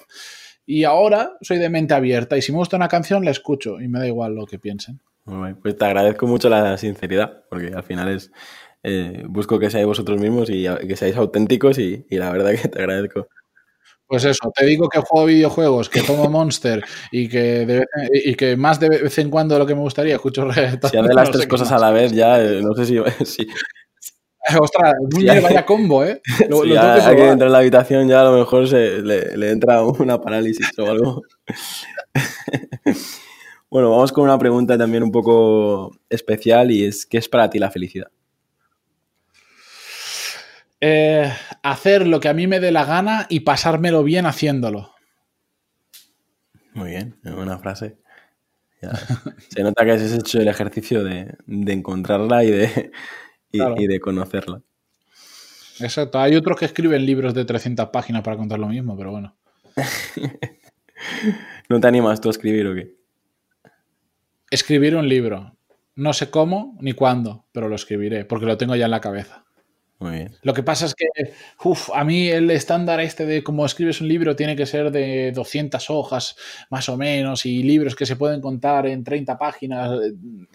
Y 0.64 0.84
ahora 0.84 1.32
soy 1.42 1.58
de 1.58 1.68
mente 1.68 1.94
abierta 1.94 2.36
y 2.36 2.42
si 2.42 2.52
me 2.52 2.58
gusta 2.58 2.76
una 2.76 2.88
canción 2.88 3.24
la 3.24 3.30
escucho 3.30 3.80
y 3.80 3.88
me 3.88 3.98
da 3.98 4.06
igual 4.06 4.34
lo 4.34 4.46
que 4.46 4.58
piensen. 4.58 5.00
Pues 5.62 5.76
te 5.76 5.84
agradezco 5.84 6.26
mucho 6.26 6.48
la 6.48 6.76
sinceridad, 6.78 7.44
porque 7.50 7.72
al 7.74 7.82
final 7.82 8.08
es 8.08 8.32
eh, 8.82 9.24
busco 9.28 9.58
que 9.58 9.70
seáis 9.70 9.86
vosotros 9.86 10.18
mismos 10.20 10.48
y 10.48 10.64
que 10.86 10.96
seáis 10.96 11.16
auténticos 11.16 11.78
y, 11.78 12.06
la 12.10 12.30
verdad 12.30 12.52
que 12.52 12.68
te 12.68 12.78
agradezco. 12.78 13.28
Pues 14.10 14.24
eso, 14.24 14.50
te 14.52 14.66
digo 14.66 14.88
que 14.88 14.98
juego 14.98 15.26
videojuegos, 15.26 15.88
que 15.88 16.02
tomo 16.02 16.28
Monster 16.28 16.82
y 17.12 17.28
que, 17.28 17.84
y 18.24 18.34
que 18.34 18.56
más 18.56 18.80
de 18.80 18.88
vez 18.88 19.18
en 19.18 19.30
cuando 19.30 19.56
lo 19.56 19.64
que 19.64 19.76
me 19.76 19.82
gustaría 19.82 20.16
escucho 20.16 20.52
Si 20.52 20.60
haces 20.60 21.14
las 21.14 21.30
tres 21.30 21.46
cosas 21.46 21.70
a 21.70 21.78
la 21.78 21.92
vez 21.92 22.10
ya, 22.10 22.42
eh, 22.42 22.60
no 22.60 22.74
sé 22.74 22.86
si... 22.86 22.96
si 23.24 23.46
Ostras, 24.60 24.94
vaya 25.44 25.64
combo, 25.64 26.04
¿eh? 26.04 26.20
Lo, 26.48 26.64
si 26.64 26.76
hay 26.76 27.14
que 27.14 27.28
entrar 27.28 27.46
en 27.46 27.52
la 27.52 27.58
habitación 27.58 28.08
ya 28.08 28.22
a 28.22 28.24
lo 28.24 28.36
mejor 28.36 28.66
se, 28.66 29.00
le, 29.00 29.36
le 29.36 29.50
entra 29.52 29.84
una 29.84 30.20
parálisis 30.20 30.76
o 30.76 30.86
algo. 30.86 31.22
bueno, 33.70 33.92
vamos 33.92 34.10
con 34.10 34.24
una 34.24 34.40
pregunta 34.40 34.76
también 34.76 35.04
un 35.04 35.12
poco 35.12 35.92
especial 36.08 36.72
y 36.72 36.84
es, 36.84 37.06
¿qué 37.06 37.18
es 37.18 37.28
para 37.28 37.48
ti 37.48 37.60
la 37.60 37.70
felicidad? 37.70 38.08
Eh, 40.80 41.30
hacer 41.62 42.06
lo 42.06 42.20
que 42.20 42.28
a 42.28 42.34
mí 42.34 42.46
me 42.46 42.60
dé 42.60 42.72
la 42.72 42.84
gana 42.84 43.26
y 43.28 43.40
pasármelo 43.40 44.02
bien 44.02 44.26
haciéndolo. 44.26 44.94
Muy 46.72 46.90
bien, 46.90 47.18
es 47.24 47.34
buena 47.34 47.58
frase. 47.58 47.98
Se 49.48 49.62
nota 49.62 49.84
que 49.84 49.90
has 49.92 50.12
hecho 50.12 50.40
el 50.40 50.48
ejercicio 50.48 51.04
de, 51.04 51.36
encontrarla 51.46 52.44
y 52.44 52.50
de, 52.50 52.90
y, 53.52 53.86
de 53.86 54.00
conocerla. 54.00 54.62
Exacto. 55.80 56.18
Hay 56.18 56.34
otros 56.34 56.58
que 56.58 56.64
escriben 56.64 57.04
libros 57.04 57.34
de 57.34 57.44
300 57.44 57.90
páginas 57.90 58.22
para 58.22 58.36
contar 58.36 58.58
lo 58.58 58.68
mismo, 58.68 58.96
pero 58.96 59.10
bueno. 59.10 59.36
¿No 61.68 61.80
te 61.80 61.88
animas 61.88 62.20
tú 62.20 62.28
a 62.28 62.32
escribir 62.32 62.66
o 62.66 62.74
qué? 62.74 62.96
Escribir 64.50 64.96
un 64.96 65.08
libro. 65.08 65.56
No 65.94 66.12
sé 66.12 66.30
cómo 66.30 66.78
ni 66.80 66.92
cuándo, 66.92 67.44
pero 67.52 67.68
lo 67.68 67.74
escribiré, 67.74 68.24
porque 68.24 68.46
lo 68.46 68.56
tengo 68.56 68.74
ya 68.76 68.86
en 68.86 68.90
la 68.90 69.00
cabeza. 69.00 69.44
Lo 70.42 70.54
que 70.54 70.62
pasa 70.62 70.86
es 70.86 70.94
que, 70.94 71.06
uff, 71.62 71.90
a 71.92 72.04
mí 72.04 72.30
el 72.30 72.50
estándar 72.50 73.00
este 73.00 73.26
de 73.26 73.42
cómo 73.42 73.66
escribes 73.66 74.00
un 74.00 74.08
libro 74.08 74.34
tiene 74.34 74.56
que 74.56 74.64
ser 74.64 74.90
de 74.90 75.30
200 75.32 75.90
hojas, 75.90 76.36
más 76.70 76.88
o 76.88 76.96
menos, 76.96 77.44
y 77.44 77.62
libros 77.62 77.94
que 77.94 78.06
se 78.06 78.16
pueden 78.16 78.40
contar 78.40 78.86
en 78.86 79.04
30 79.04 79.36
páginas 79.36 79.90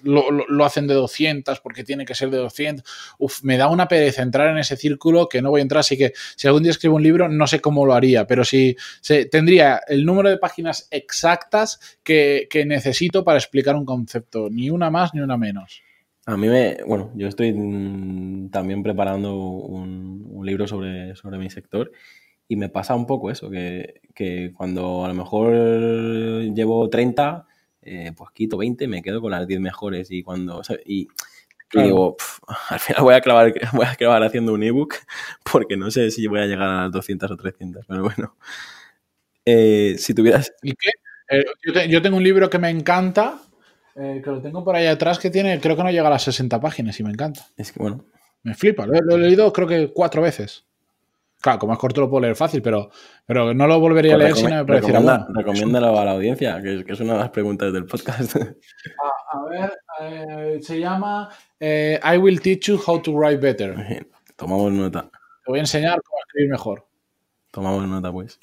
lo, 0.02 0.66
hacen 0.66 0.88
de 0.88 0.96
200 0.96 1.60
porque 1.60 1.84
tiene 1.84 2.06
que 2.06 2.16
ser 2.16 2.32
de 2.32 2.38
200. 2.38 2.84
Uf, 3.20 3.44
me 3.44 3.58
da 3.58 3.68
una 3.68 3.88
pereza 3.88 4.24
entrar 4.24 4.50
en 4.50 4.58
ese 4.58 4.78
círculo 4.78 5.30
que 5.30 5.44
no 5.44 5.52
voy 5.52 5.60
a 5.60 5.64
entrar, 5.64 5.82
así 5.82 5.96
que 5.96 6.14
si 6.36 6.48
algún 6.48 6.64
día 6.64 6.72
escribo 6.72 6.96
un 6.96 7.04
libro, 7.04 7.30
no 7.30 7.46
sé 7.46 7.62
cómo 7.62 7.86
lo 7.86 7.94
haría, 7.94 8.26
pero 8.26 8.44
sí 8.44 8.76
se, 9.02 9.26
tendría 9.26 9.80
el 9.88 10.06
número 10.06 10.30
de 10.30 10.40
páginas 10.40 10.88
exactas 10.90 12.00
que 12.04 12.64
necesito 12.66 13.24
para 13.24 13.38
explicar 13.38 13.76
un 13.76 13.86
concepto, 13.86 14.50
ni 14.50 14.72
una 14.72 14.90
más 14.90 15.14
ni 15.14 15.22
una 15.22 15.38
menos. 15.38 15.85
A 16.28 16.38
mí 16.38 16.48
me, 16.48 16.78
bueno, 16.88 17.12
yo 17.16 17.28
estoy 17.28 17.54
mm, 17.54 18.50
también 18.50 18.82
preparando 18.82 19.36
un, 19.36 20.16
libro 20.44 20.68
sobre, 20.68 21.16
sobre, 21.16 21.40
mi 21.40 21.50
sector 21.50 21.92
y 22.48 22.56
me 22.56 22.70
pasa 22.70 22.94
un 22.94 23.08
poco 23.08 23.32
eso, 23.32 23.50
que, 23.50 24.02
que 24.14 24.54
cuando 24.56 25.04
a 25.04 25.08
lo 25.08 25.16
mejor 25.16 25.54
llevo 26.54 26.88
30, 26.88 27.48
eh, 27.82 28.12
pues 28.16 28.30
quito 28.32 28.58
20, 28.58 28.88
me 28.88 29.02
quedo 29.02 29.22
con 29.22 29.32
las 29.32 29.48
10 29.48 29.60
mejores 29.60 30.12
y 30.12 30.22
cuando, 30.22 30.62
y, 30.86 31.08
digo, 31.74 32.16
al 32.70 32.80
final 32.80 33.04
voy 33.04 33.14
a, 33.16 33.22
clavar, 33.22 33.54
voy 33.74 33.86
a 33.86 33.92
acabar 33.92 34.24
haciendo 34.24 34.54
un 34.54 34.64
ebook 34.64 34.96
porque 35.52 35.78
no 35.78 35.90
sé 35.90 36.12
si 36.12 36.28
voy 36.28 36.42
a 36.42 36.46
llegar 36.46 36.70
a 36.70 36.82
las 36.84 36.92
200 36.92 37.32
o 37.32 37.38
300, 37.38 37.86
pero 37.88 38.04
bueno. 38.04 38.36
Eh, 39.46 39.96
si 40.00 40.14
tuvieras... 40.14 40.54
¿Y 40.64 40.74
qué? 40.74 40.90
Eh, 41.30 41.46
yo, 41.64 41.74
yo 41.86 42.02
tengo 42.02 42.18
un 42.18 42.24
libro 42.24 42.50
que 42.50 42.60
me 42.60 42.70
encanta, 42.70 43.40
eh, 43.96 44.22
que 44.24 44.30
lo 44.30 44.42
tengo 44.42 44.64
por 44.64 44.76
ahí 44.76 44.88
atrás, 44.88 45.20
que 45.20 45.30
tiene, 45.30 45.60
creo 45.60 45.76
que 45.76 45.84
no 45.84 45.90
llega 45.90 46.08
a 46.08 46.12
las 46.12 46.24
60 46.24 46.60
páginas 46.60 47.00
y 47.00 47.04
me 47.04 47.12
encanta. 47.12 47.48
Es 47.56 47.72
que 47.72 47.80
bueno. 47.80 48.06
Me 48.44 48.54
flipa, 48.54 48.86
lo, 48.86 48.94
he 48.94 49.18
leído 49.18 49.52
creo 49.52 49.68
que 49.68 49.92
cuatro 49.92 50.22
veces. 50.22 50.66
Claro, 51.42 51.60
como 51.60 51.74
es 51.74 51.80
corto 51.80 52.02
lo 52.02 52.10
puedo 52.10 52.22
leer 52.22 52.36
fácil, 52.36 52.62
pero, 52.62 52.90
pero 53.26 53.54
no 53.54 53.68
lo 53.68 53.80
volvería 53.80 54.14
a 54.14 54.18
pues 54.18 54.26
leer 54.26 54.38
si 54.38 54.44
no 54.44 54.50
me 54.50 54.66
pareciera 54.66 55.00
bueno. 55.00 55.28
Recomiéndalo 55.34 56.00
a 56.00 56.06
la 56.06 56.12
audiencia, 56.12 56.62
que, 56.62 56.84
es 56.88 57.00
una 57.00 57.14
de 57.14 57.20
las 57.20 57.30
preguntas 57.30 57.72
del 57.74 57.86
podcast. 57.86 58.36
Ah, 59.02 59.38
a, 59.38 59.50
ver, 59.50 59.74
eh, 60.02 60.60
se 60.62 60.80
llama 60.80 61.30
eh, 61.60 62.00
I 62.04 62.18
will 62.18 62.40
teach 62.40 62.68
you 62.68 62.80
how 62.86 63.02
to 63.02 63.12
write 63.12 63.38
better. 63.38 63.76
Tomamos 64.36 64.72
nota. 64.72 65.10
Te 65.10 65.52
voy 65.52 65.60
a 65.60 65.64
enseñar 65.64 66.02
cómo 66.02 66.20
escribir 66.28 66.52
mejor. 66.52 66.88
Tomamos 67.52 67.88
nota, 67.88 68.12
pues. 68.12 68.40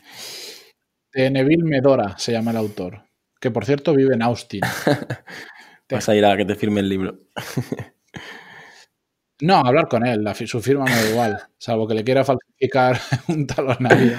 De 1.15 1.31
Neville 1.31 1.65
Medora 1.65 2.17
se 2.19 2.33
llama 2.33 2.51
el 2.51 2.57
autor 2.57 3.03
que 3.43 3.51
por 3.51 3.67
cierto 3.67 3.93
vive 3.93 4.15
en 4.15 4.23
Austin. 4.23 4.61
Vas 5.91 6.09
a 6.09 6.15
ir 6.15 6.25
a 6.25 6.37
que 6.37 6.45
te 6.45 6.55
firme 6.55 6.79
el 6.79 6.89
libro. 6.89 7.19
no, 9.41 9.57
hablar 9.57 9.89
con 9.89 10.07
él, 10.07 10.25
su 10.47 10.63
firma 10.63 10.85
me 10.85 10.93
da 10.93 11.11
igual, 11.11 11.39
salvo 11.59 11.89
que 11.89 11.95
le 11.95 12.05
quiera 12.05 12.25
falsificar 12.25 13.01
un 13.29 13.49
talonario. 13.49 14.17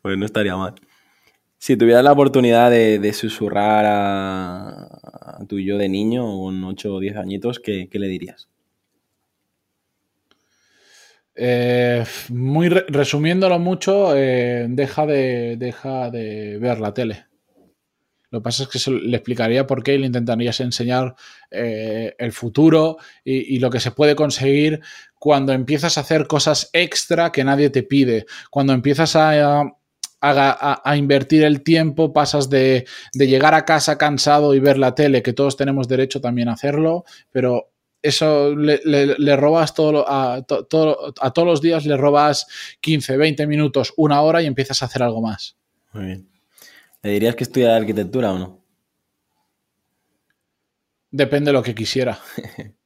Pues 0.00 0.16
no 0.16 0.24
estaría 0.24 0.56
mal. 0.56 0.74
Si 1.58 1.76
tuvieras 1.76 2.04
la 2.04 2.12
oportunidad 2.12 2.70
de, 2.70 3.12
susurrar 3.12 3.84
a, 3.86 5.44
tu 5.46 5.58
yo 5.58 5.76
de 5.76 5.90
niño 5.90 6.24
con 6.24 6.64
8 6.64 6.94
o 6.94 7.00
10 7.00 7.16
añitos, 7.16 7.60
¿qué, 7.60 7.86
le 7.92 8.08
dirías? 8.08 8.48
Eh, 11.34 12.02
muy 12.30 12.70
resumiéndolo 12.70 13.58
mucho, 13.58 14.16
eh, 14.16 14.66
deja, 14.70 15.04
de, 15.04 15.56
deja 15.58 16.10
de 16.10 16.58
ver 16.58 16.80
la 16.80 16.94
tele. 16.94 17.26
Lo 18.34 18.40
que 18.40 18.44
pasa 18.46 18.64
es 18.64 18.68
que 18.68 18.80
se 18.80 18.90
le 18.90 19.16
explicaría 19.16 19.64
por 19.64 19.84
qué 19.84 19.94
y 19.94 19.98
le 19.98 20.06
intentarías 20.06 20.58
enseñar 20.58 21.14
eh, 21.52 22.16
el 22.18 22.32
futuro 22.32 22.96
y, 23.24 23.60
lo 23.60 23.70
que 23.70 23.78
se 23.78 23.92
puede 23.92 24.16
conseguir 24.16 24.80
cuando 25.20 25.52
empiezas 25.52 25.96
a 25.96 26.00
hacer 26.00 26.26
cosas 26.26 26.68
extra 26.72 27.30
que 27.30 27.44
nadie 27.44 27.70
te 27.70 27.84
pide, 27.84 28.26
cuando 28.50 28.72
empiezas 28.72 29.14
a, 29.14 29.62
a, 30.20 30.96
invertir 30.96 31.44
el 31.44 31.62
tiempo, 31.62 32.12
pasas 32.12 32.50
de, 32.50 32.86
llegar 33.12 33.54
a 33.54 33.64
casa 33.64 33.98
cansado 33.98 34.52
y 34.52 34.58
ver 34.58 34.78
la 34.78 34.96
tele, 34.96 35.22
que 35.22 35.32
todos 35.32 35.56
tenemos 35.56 35.86
derecho 35.86 36.20
también 36.20 36.48
a 36.48 36.54
hacerlo, 36.54 37.04
pero 37.30 37.70
eso 38.02 38.52
le, 38.56 39.36
robas 39.36 39.74
todo, 39.74 40.06
a, 40.08 40.38
a 40.38 40.42
todos 40.42 41.46
los 41.46 41.62
días, 41.62 41.86
le 41.86 41.96
robas 41.96 42.48
15, 42.80 43.16
20 43.16 43.46
minutos, 43.46 43.94
una 43.96 44.22
hora 44.22 44.42
y 44.42 44.46
empiezas 44.46 44.82
a 44.82 44.86
hacer 44.86 45.04
algo 45.04 45.22
más. 45.22 45.56
Muy 45.92 46.06
bien. 46.06 46.33
¿Le 47.04 47.10
dirías 47.10 47.36
que 47.36 47.44
estudia 47.44 47.76
arquitectura 47.76 48.32
o 48.32 48.38
no? 48.38 48.64
Depende 51.10 51.50
de 51.50 51.52
lo 51.52 51.62
que 51.62 51.74
quisiera. 51.74 52.18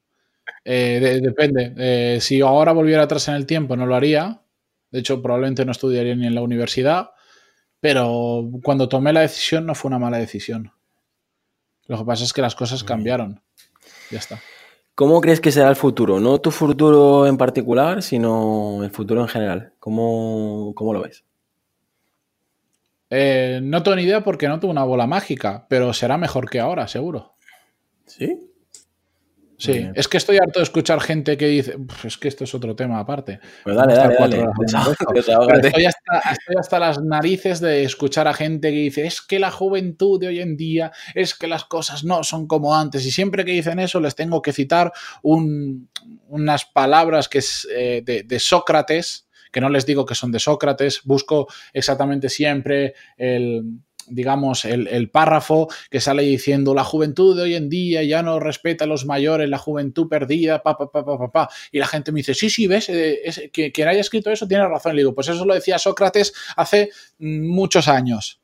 Eh, 0.71 1.21
depende. 1.23 1.73
Eh, 1.79 2.19
si 2.21 2.43
ahora 2.43 2.73
volviera 2.73 3.03
atrás 3.03 3.29
en 3.29 3.35
el 3.37 3.47
tiempo, 3.47 3.75
no 3.75 3.87
lo 3.87 3.95
haría. 3.95 4.43
De 4.91 4.99
hecho, 4.99 5.23
probablemente 5.23 5.65
no 5.65 5.73
estudiaría 5.73 6.15
ni 6.15 6.27
en 6.27 6.35
la 6.35 6.43
universidad. 6.43 7.13
Pero 7.81 8.51
cuando 8.63 8.87
tomé 8.87 9.15
la 9.15 9.21
decisión, 9.21 9.65
no 9.65 9.75
fue 9.75 9.89
una 9.89 9.99
mala 9.99 10.19
decisión. 10.19 10.71
Lo 11.87 11.97
que 11.97 12.05
pasa 12.05 12.25
es 12.25 12.35
que 12.35 12.43
las 12.43 12.55
cosas 12.55 12.85
cambiaron. 12.85 13.41
Ya 14.11 14.19
está. 14.19 14.41
¿Cómo 14.95 15.23
crees 15.23 15.41
que 15.41 15.53
será 15.53 15.71
el 15.71 15.77
futuro? 15.77 16.21
No 16.21 16.39
tu 16.39 16.51
futuro 16.51 17.27
en 17.27 17.39
particular, 17.39 18.03
sino 18.03 18.85
el 18.85 18.91
futuro 18.91 19.23
en 19.23 19.29
general. 19.29 19.73
¿Cómo, 19.79 20.75
cómo 20.75 20.93
lo 20.93 21.01
ves? 21.01 21.25
Eh, 23.11 23.61
no 23.63 23.83
tengo 23.83 23.97
ni 23.97 24.03
idea 24.03 24.23
porque 24.23 24.49
no 24.49 24.61
tengo 24.61 24.73
una 24.73 24.85
bola 24.85 25.07
mágica, 25.07 25.67
pero 25.69 25.93
será 25.93 26.19
mejor 26.19 26.51
que 26.51 26.61
ahora, 26.61 26.89
seguro. 26.89 27.35
¿Sí? 28.07 28.49
Sí, 29.59 29.89
es 29.93 30.07
que 30.07 30.19
estoy 30.19 30.37
harto 30.37 30.61
de 30.61 30.63
escuchar 30.63 31.01
gente 31.01 31.37
que 31.37 31.49
dice, 31.49 31.77
es 32.05 32.17
que 32.17 32.29
esto 32.29 32.45
es 32.45 32.55
otro 32.55 32.77
tema 32.77 33.01
aparte. 33.01 33.41
Pues 33.65 33.75
dale, 33.75 33.93
dale, 33.93 34.15
dale. 34.17 34.45
Estoy, 35.17 35.85
hasta, 36.57 36.79
las 36.79 37.03
narices 37.03 37.59
de 37.59 37.83
escuchar 37.83 38.29
a 38.29 38.35
gente 38.35 38.71
que 38.71 38.77
dice, 38.77 39.05
es 39.05 39.21
que 39.21 39.41
la 39.41 39.51
juventud 39.51 40.21
de 40.21 40.29
hoy 40.29 40.41
en 40.41 40.57
día, 40.57 40.93
es 41.13 41.35
que 41.35 41.49
las 41.49 41.65
cosas 41.65 42.05
no 42.05 42.23
son 42.23 42.47
como 42.47 42.77
antes. 42.77 43.05
Y 43.05 43.11
siempre 43.11 43.45
que 43.45 43.51
dicen 43.51 43.81
eso 43.81 43.99
les 43.99 44.15
tengo 44.15 44.43
que 44.43 44.53
citar 44.53 44.93
unas 45.23 46.65
palabras 46.67 47.29
que 47.29 47.39
es 47.39 47.67
eh, 47.75 48.03
de 48.05 48.39
Sócrates, 48.39 49.28
que 49.53 49.61
no 49.61 49.69
les 49.69 49.87
digo 49.87 50.07
que 50.07 50.15
son 50.15 50.33
de 50.33 50.39
Sócrates, 50.39 51.03
busco 51.05 51.49
exactamente 51.73 52.29
siempre 52.29 52.95
el 53.17 53.81
digamos, 54.11 54.65
el, 54.65 55.11
párrafo 55.11 55.69
que 55.91 56.01
sale 56.01 56.23
diciendo 56.23 56.75
la 56.75 56.85
juventud 56.85 57.37
de 57.37 57.43
hoy 57.43 57.55
en 57.55 57.69
día 57.69 58.03
ya 58.03 58.23
no 58.23 58.41
respeta 58.41 58.85
a 58.85 58.87
los 58.87 59.05
mayores, 59.07 59.49
la 59.49 59.59
juventud 59.59 60.09
perdida, 60.09 60.63
pa, 60.63 60.77
pa, 60.77 60.91
pa, 60.91 61.05
pa, 61.05 61.31
pa, 61.31 61.49
Y 61.73 61.79
la 61.79 61.87
gente 61.87 62.13
me 62.13 62.19
dice, 62.19 62.35
sí, 62.35 62.51
sí, 62.51 62.67
ves, 62.67 62.89
eh, 62.89 63.51
que 63.53 63.73
quien 63.73 63.89
haya 63.89 64.01
escrito 64.01 64.31
eso 64.31 64.47
tiene 64.47 64.67
razón. 64.67 64.95
Le 64.95 65.03
digo, 65.03 65.15
pues 65.15 65.29
eso 65.29 65.45
lo 65.45 65.55
decía 65.55 65.79
Sócrates 65.79 66.33
hace 66.57 66.91
muchos 67.19 67.89
años. 67.89 68.41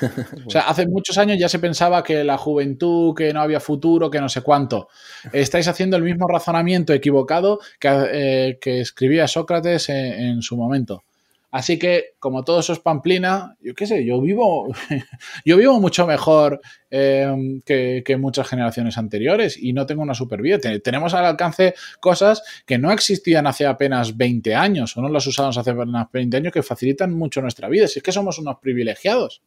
o 0.46 0.50
sea, 0.50 0.62
hace 0.62 0.86
muchos 0.86 1.18
años 1.18 1.38
ya 1.38 1.48
se 1.48 1.58
pensaba 1.58 2.02
que 2.02 2.24
la 2.24 2.38
juventud, 2.38 3.14
que 3.14 3.32
no 3.32 3.40
había 3.40 3.60
futuro, 3.60 4.10
que 4.10 4.20
no 4.20 4.28
sé 4.28 4.42
cuánto. 4.42 4.88
Estáis 5.32 5.68
haciendo 5.68 5.96
el 5.96 6.02
mismo 6.02 6.26
razonamiento 6.26 6.92
equivocado 6.92 7.60
que, 7.78 7.88
eh, 8.12 8.58
escribía 8.80 9.28
Sócrates 9.28 9.88
en, 9.88 10.42
su 10.42 10.56
momento. 10.56 11.04
Así 11.50 11.78
que, 11.78 12.14
como 12.18 12.44
todo 12.44 12.60
eso 12.60 12.72
es 12.72 12.78
pamplina, 12.78 13.56
yo 13.60 13.74
qué 13.74 13.86
sé, 13.86 14.06
yo 14.06 14.22
vivo, 14.22 14.72
yo 15.44 15.58
vivo 15.58 15.78
mucho 15.80 16.06
mejor 16.06 16.62
em, 16.90 17.60
que, 17.60 18.16
muchas 18.18 18.48
generaciones 18.48 18.96
anteriores 18.96 19.58
y 19.62 19.74
no 19.74 19.84
tengo 19.84 20.00
una 20.00 20.14
super 20.14 20.40
vida. 20.40 20.58
Tenemos 20.82 21.12
al 21.12 21.26
alcance 21.26 21.74
cosas 22.00 22.42
que 22.64 22.78
no 22.78 22.90
existían 22.90 23.46
hace 23.46 23.66
apenas 23.66 24.16
20 24.16 24.54
años 24.54 24.96
o 24.96 25.02
no 25.02 25.10
las 25.10 25.26
usamos 25.26 25.58
hace 25.58 25.70
apenas 25.72 26.10
20 26.10 26.38
años 26.38 26.52
que 26.54 26.62
facilitan 26.62 27.12
mucho 27.12 27.42
nuestra 27.42 27.68
vida. 27.68 27.86
Si 27.86 27.98
es 27.98 28.02
que 28.02 28.12
somos 28.12 28.38
unos 28.38 28.56
privilegiados. 28.58 29.42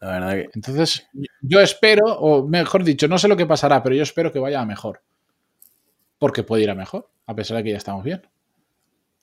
La 0.00 0.08
verdad 0.08 0.32
que... 0.34 0.48
Entonces, 0.54 1.08
yo 1.40 1.60
espero, 1.60 2.04
o 2.06 2.46
mejor 2.46 2.84
dicho, 2.84 3.08
no 3.08 3.18
sé 3.18 3.28
lo 3.28 3.36
que 3.36 3.46
pasará, 3.46 3.82
pero 3.82 3.94
yo 3.96 4.02
espero 4.02 4.32
que 4.32 4.38
vaya 4.38 4.60
a 4.60 4.66
mejor. 4.66 5.02
Porque 6.18 6.42
puede 6.42 6.62
ir 6.62 6.70
a 6.70 6.74
mejor, 6.74 7.08
a 7.26 7.34
pesar 7.34 7.56
de 7.58 7.64
que 7.64 7.70
ya 7.70 7.76
estamos 7.76 8.04
bien. 8.04 8.22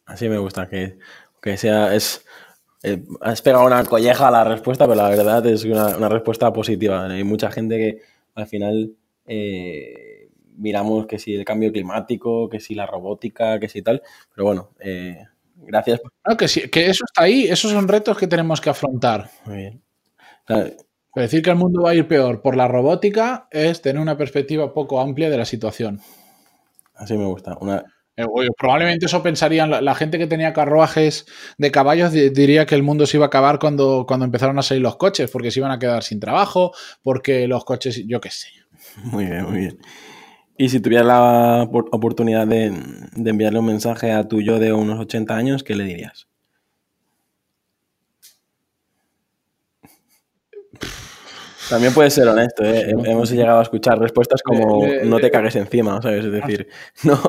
Así 0.06 0.30
me 0.30 0.38
gusta 0.38 0.70
que 0.70 0.98
que 1.46 1.58
sea, 1.58 1.94
es, 1.94 2.26
eh, 2.82 3.04
has 3.22 3.44
pegado 3.44 3.68
una 3.68 3.86
colleja 3.86 4.30
a 4.30 4.32
la 4.32 4.44
respuesta, 4.44 4.88
pero 4.88 4.96
la 4.96 5.10
verdad 5.10 5.46
es 5.46 5.64
una, 5.64 6.10
respuesta 6.10 6.52
positiva. 6.52 7.06
Hay 7.06 7.24
mucha 7.24 7.52
gente 7.52 7.78
que 7.78 8.02
al 8.34 8.48
final 8.48 8.96
eh, 9.28 10.30
miramos 10.58 11.06
que 11.06 11.20
si 11.20 11.36
el 11.36 11.46
cambio 11.46 11.72
climático, 11.72 12.50
que 12.50 12.60
si 12.60 12.74
la 12.74 12.88
robótica, 12.88 13.60
que 13.60 13.70
si 13.70 13.84
tal, 13.84 14.02
pero 14.34 14.46
bueno, 14.46 14.72
eh, 14.80 15.20
gracias. 15.56 16.02
que, 16.36 16.48
sí, 16.48 16.68
que 16.68 16.88
eso 16.88 17.06
está 17.06 17.26
ahí, 17.26 17.44
esos 17.44 17.70
son 17.70 17.88
retos 17.88 18.18
que 18.18 18.26
tenemos 18.26 18.60
que 18.60 18.72
afrontar. 18.72 19.30
Muy 19.46 19.58
bien. 19.58 19.85
Decir 21.16 21.42
que 21.42 21.50
el 21.50 21.56
mundo 21.56 21.84
va 21.84 21.92
a 21.92 21.96
ir 21.96 22.08
peor 22.08 22.42
por 22.42 22.56
la 22.56 22.68
robótica 22.68 23.48
es 23.52 23.82
tener 23.82 24.02
una 24.02 24.18
perspectiva 24.18 24.74
poco 24.74 25.00
amplia 25.00 25.30
de 25.30 25.38
la 25.38 25.46
situación. 25.46 26.02
Así 26.94 27.18
me 27.18 27.26
gusta. 27.26 27.58
Una, 27.60 27.84
eh, 28.18 28.26
probablemente 28.58 29.08
eso 29.08 29.22
pensarían 29.22 29.70
la, 29.70 29.96
gente 29.96 30.18
que 30.18 30.28
tenía 30.28 30.54
carruajes 30.54 31.26
de 31.58 31.70
caballos 31.70 32.14
diría 32.14 32.66
que 32.66 32.76
el 32.76 32.84
mundo 32.84 33.06
se 33.06 33.18
iba 33.18 33.26
a 33.26 33.28
acabar 33.28 33.60
cuando, 33.60 34.06
cuando 34.08 34.26
empezaron 34.26 34.58
a 34.58 34.62
salir 34.62 34.82
los 34.82 34.96
coches, 34.96 35.30
porque 35.30 35.52
se 35.52 35.60
iban 35.60 35.72
a 35.72 35.80
quedar 35.80 36.02
sin 36.04 36.22
trabajo, 36.22 36.72
porque 37.04 37.48
los 37.48 37.66
coches, 37.66 38.04
yo 38.08 38.22
qué 38.22 38.32
sé. 38.32 38.48
Muy 39.04 39.26
bien, 39.26 39.44
muy 39.44 39.60
bien. 39.60 39.80
Y 40.58 40.70
si 40.70 40.80
tuvieras 40.80 41.08
la 41.08 41.64
oportunidad 41.64 42.48
de, 42.48 42.72
de 43.14 43.30
enviarle 43.30 43.60
un 43.60 43.66
mensaje 43.66 44.12
a 44.12 44.26
tu 44.26 44.42
yo 44.42 44.58
de 44.58 44.72
unos 44.72 45.00
80 45.00 45.36
años, 45.36 45.64
¿qué 45.64 45.76
le 45.76 45.84
dirías? 45.84 46.30
También 51.69 51.93
puede 51.93 52.10
ser 52.10 52.28
honesto, 52.28 52.63
¿eh? 52.63 52.89
hemos 52.89 53.32
llegado 53.32 53.60
a 53.60 53.63
escuchar 53.63 53.97
respuestas 53.99 54.41
como 54.43 54.86
no 55.04 55.19
te 55.19 55.32
cagues 55.32 55.56
encima, 55.56 56.01
¿sabes? 56.01 56.25
Es 56.25 56.32
decir, 56.32 56.67
no, 57.04 57.19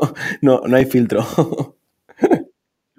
no, 0.42 0.60
no 0.66 0.76
hay 0.76 0.84
filtro. 0.84 1.26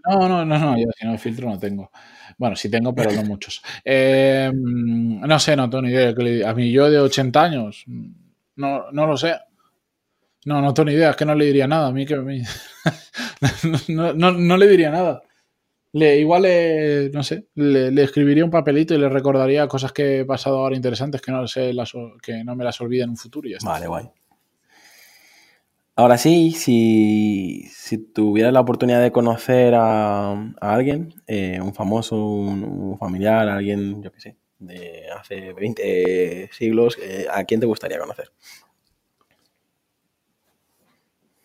No, 0.08 0.28
no, 0.30 0.46
no, 0.46 0.58
no, 0.58 0.78
yo 0.78 0.88
si 0.98 1.06
no 1.06 1.12
hay 1.12 1.18
filtro 1.18 1.50
no 1.50 1.60
tengo. 1.60 1.92
Bueno, 2.38 2.56
sí 2.56 2.70
tengo, 2.70 2.94
pero 2.96 3.12
no 3.12 3.24
muchos. 3.24 3.62
Eh, 3.84 4.52
no 4.54 5.40
sé, 5.40 5.56
no 5.56 5.70
tengo 5.70 5.82
ni 5.82 5.90
idea. 5.90 6.50
A 6.50 6.54
mí 6.54 6.72
yo 6.72 6.90
de 6.90 7.00
80 7.00 7.42
años, 7.44 7.84
no, 8.56 8.92
no 8.92 9.08
lo 9.08 9.18
sé. 9.18 9.36
No, 10.46 10.62
no 10.62 10.74
tengo 10.74 10.90
ni 10.90 10.94
idea, 10.94 11.10
es 11.10 11.16
que 11.16 11.26
no 11.26 11.36
le 11.36 11.46
diría 11.46 11.68
nada. 11.68 11.88
A 11.88 11.92
mí 11.92 12.06
que... 12.06 12.16
no, 13.90 14.14
no, 14.14 14.32
no 14.32 14.58
le 14.58 14.68
diría 14.68 14.92
nada. 14.92 15.22
Le, 15.98 16.20
igual, 16.20 16.44
le, 16.44 17.10
no 17.10 17.24
sé, 17.24 17.48
le, 17.56 18.04
escribiría 18.04 18.46
un 18.46 18.52
papelito 18.52 18.94
y 18.94 19.00
le 19.00 19.10
recordaría 19.10 19.68
cosas 19.68 19.92
que 19.92 20.20
he 20.20 20.26
pasado 20.26 20.60
ahora 20.60 20.76
interesantes 20.76 21.22
que 21.22 21.32
no, 21.32 21.48
sé 21.48 21.74
las, 21.74 21.92
que 22.22 22.44
no 22.44 22.56
me 22.56 22.64
las 22.64 22.80
olvide 22.82 23.04
en 23.04 23.10
un 23.10 23.18
futuro. 23.18 23.48
Y 23.48 23.54
ya 23.54 23.58
Vale, 23.64 23.88
guay. 23.88 24.06
Ahora 25.96 26.20
sí, 26.20 26.52
si, 26.52 27.68
si 27.72 27.98
tuvieras 27.98 28.54
la 28.54 28.60
oportunidad 28.60 29.02
de 29.02 29.12
conocer 29.12 29.74
a, 29.76 30.54
alguien, 30.62 31.16
eh, 31.26 31.60
un 31.60 31.74
famoso, 31.74 32.16
un, 32.16 32.96
familiar, 33.00 33.50
alguien, 33.50 34.04
yo 34.04 34.12
qué 34.12 34.20
sé, 34.20 34.38
de 34.60 35.10
hace 35.20 35.54
20 35.54 36.50
siglos, 36.52 37.00
eh, 37.02 37.26
¿a 37.34 37.44
quién 37.46 37.60
te 37.60 37.66
gustaría 37.66 37.98
conocer? 37.98 38.32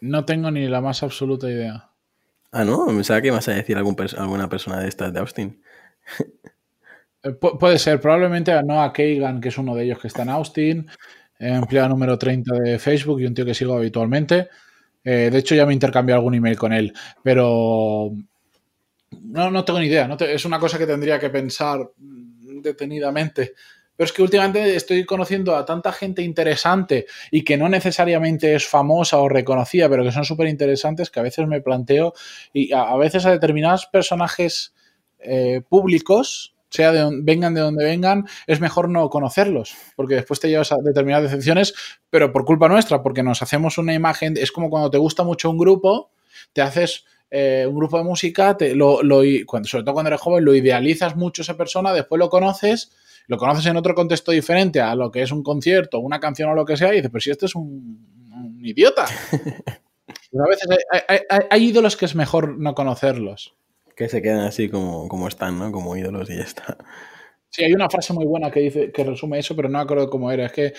No 0.01 0.27
tengo 0.27 0.51
ni 0.51 0.69
la 0.69 0.83
más 0.83 1.03
absoluta 1.03 1.49
idea. 1.49 1.92
Ah, 2.53 2.65
no, 2.65 2.87
pensaba 2.87 3.23
que 3.23 3.31
vas 3.31 3.49
a 3.49 3.55
decir 3.55 3.77
algún 3.79 3.97
alguna 4.19 4.49
persona 4.49 4.79
de 4.79 4.89
estas 4.89 5.13
de 5.13 5.21
Austin. 5.21 5.63
Eh, 7.25 7.31
puede 7.35 7.79
ser, 7.79 8.01
probablemente 8.01 8.51
a 8.51 8.63
Noah 8.63 8.93
Kagan, 8.93 9.41
que 9.41 9.51
es 9.51 9.57
uno 9.57 9.77
de 9.77 9.85
ellos 9.85 10.01
que 10.01 10.09
está 10.09 10.23
en 10.23 10.29
Austin, 10.31 10.89
empleado 11.39 11.91
número 11.91 12.19
30 12.19 12.53
de 12.57 12.81
Facebook 12.81 13.21
y 13.21 13.27
un 13.27 13.35
tío 13.35 13.45
que 13.45 13.55
sigo 13.55 13.77
habitualmente. 13.77 14.49
Eh, 15.05 15.31
de 15.31 15.39
hecho, 15.39 15.55
ya 15.55 15.65
me 15.65 15.73
intercambié 15.73 16.17
algún 16.17 16.35
email 16.35 16.59
con 16.59 16.73
él, 16.73 16.93
pero 17.23 18.11
no, 19.21 19.51
no 19.53 19.65
tengo 19.65 19.79
ni 19.79 19.87
idea. 19.87 20.09
No 20.09 20.17
es 20.17 20.45
una 20.45 20.59
cosa 20.59 20.79
que 20.79 20.87
tendría 20.87 21.19
que 21.19 21.31
pensar 21.31 21.91
detenidamente. 21.99 23.55
Pero 23.97 24.07
es 24.07 24.13
que 24.13 24.23
últimamente 24.23 24.75
estoy 24.75 25.05
conociendo 25.05 25.55
a 25.57 25.65
tanta 25.65 25.93
gente 25.93 26.23
interesante 26.23 27.07
y 27.31 27.45
que 27.45 27.57
no 27.57 27.69
necesariamente 27.69 28.55
es 28.55 28.67
famosa 28.67 29.19
o 29.19 29.29
reconocida, 29.29 29.89
pero 29.89 30.03
que 30.03 30.13
son 30.13 30.25
súper 30.25 30.49
interesantes, 30.49 31.11
que 31.11 31.21
a 31.21 31.23
veces 31.23 31.47
me 31.47 31.61
planteo 31.61 32.15
y 32.53 32.73
a, 32.73 32.97
veces 32.97 33.27
a 33.27 33.31
determinados 33.31 33.87
personajes 33.87 34.75
eh, 35.19 35.61
públicos, 35.69 36.55
sea 36.71 36.91
de 36.91 37.07
vengan 37.23 37.53
de 37.55 37.61
donde 37.61 37.85
vengan, 37.85 38.27
es 38.47 38.61
mejor 38.61 38.89
no 38.89 39.11
conocerlos, 39.11 39.75
porque 39.95 40.15
después 40.15 40.41
te 40.41 40.49
llevas 40.49 40.73
a 40.73 40.77
determinadas 40.83 41.25
decepciones, 41.25 41.75
pero 42.09 42.33
por 42.33 42.47
culpa 42.47 42.69
nuestra, 42.69 43.03
porque 43.03 43.23
nos 43.23 43.43
hacemos 43.43 43.77
una 43.77 43.93
imagen, 43.93 44.37
es 44.39 44.51
como 44.51 44.71
cuando 44.71 44.91
te 44.91 44.99
gusta 44.99 45.23
mucho 45.23 45.51
un 45.51 45.59
grupo, 45.59 46.11
te 46.55 46.63
haces 46.63 47.05
eh, 47.31 47.67
un 47.69 47.77
grupo 47.77 47.99
de 47.99 48.05
música, 48.05 48.57
te, 48.57 48.75
lo, 48.75 49.01
cuando, 49.47 49.69
sobre 49.69 49.85
todo 49.85 49.95
cuando 49.95 50.09
eres 50.09 50.21
joven, 50.21 50.45
lo 50.45 50.55
idealizas 50.55 51.15
mucho 51.15 51.43
esa 51.43 51.57
persona, 51.57 51.93
después 51.93 52.19
lo 52.19 52.31
conoces 52.31 52.91
lo 53.33 53.39
conoces 53.39 53.65
en 53.65 53.79
otro 53.79 53.95
contexto 53.95 54.31
diferente 54.31 54.83
a 54.83 54.95
lo 54.95 55.11
que 55.11 55.23
es 55.23 55.33
un 55.33 55.43
concierto, 55.43 56.01
una 56.01 56.21
canción 56.21 56.51
o 56.51 56.55
lo 56.55 56.67
que 56.67 56.77
sea, 56.77 56.93
y 56.93 56.97
dices, 56.97 57.11
pero 57.11 57.23
si 57.23 57.31
este 57.31 57.47
es 57.47 57.55
un, 57.55 58.59
idiota. 58.63 59.07
a 59.35 60.49
veces 60.49 60.69
hay, 61.49 61.65
ídolos 61.65 61.97
que 61.97 62.05
es 62.05 62.15
mejor 62.15 62.59
no 62.59 62.75
conocerlos. 62.75 63.57
Que 63.97 64.11
se 64.11 64.21
quedan 64.21 64.41
así 64.41 64.69
como, 64.69 65.09
como 65.09 65.29
están, 65.29 65.59
¿no? 65.59 65.73
Como 65.73 65.97
ídolos 65.97 66.29
y 66.29 66.37
ya 66.37 66.43
está. 66.43 66.77
Sí, 67.49 67.65
hay 67.65 67.73
una 67.73 67.89
frase 67.89 68.13
muy 68.13 68.27
buena 68.27 68.51
que 68.51 68.61
dice 68.61 68.93
que 68.93 69.03
resume 69.03 69.39
eso, 69.39 69.57
pero 69.57 69.71
no 69.71 69.79
me 69.79 69.85
acuerdo 69.85 70.11
cómo 70.11 70.31
era. 70.31 70.45
Es 70.45 70.53
que 70.53 70.75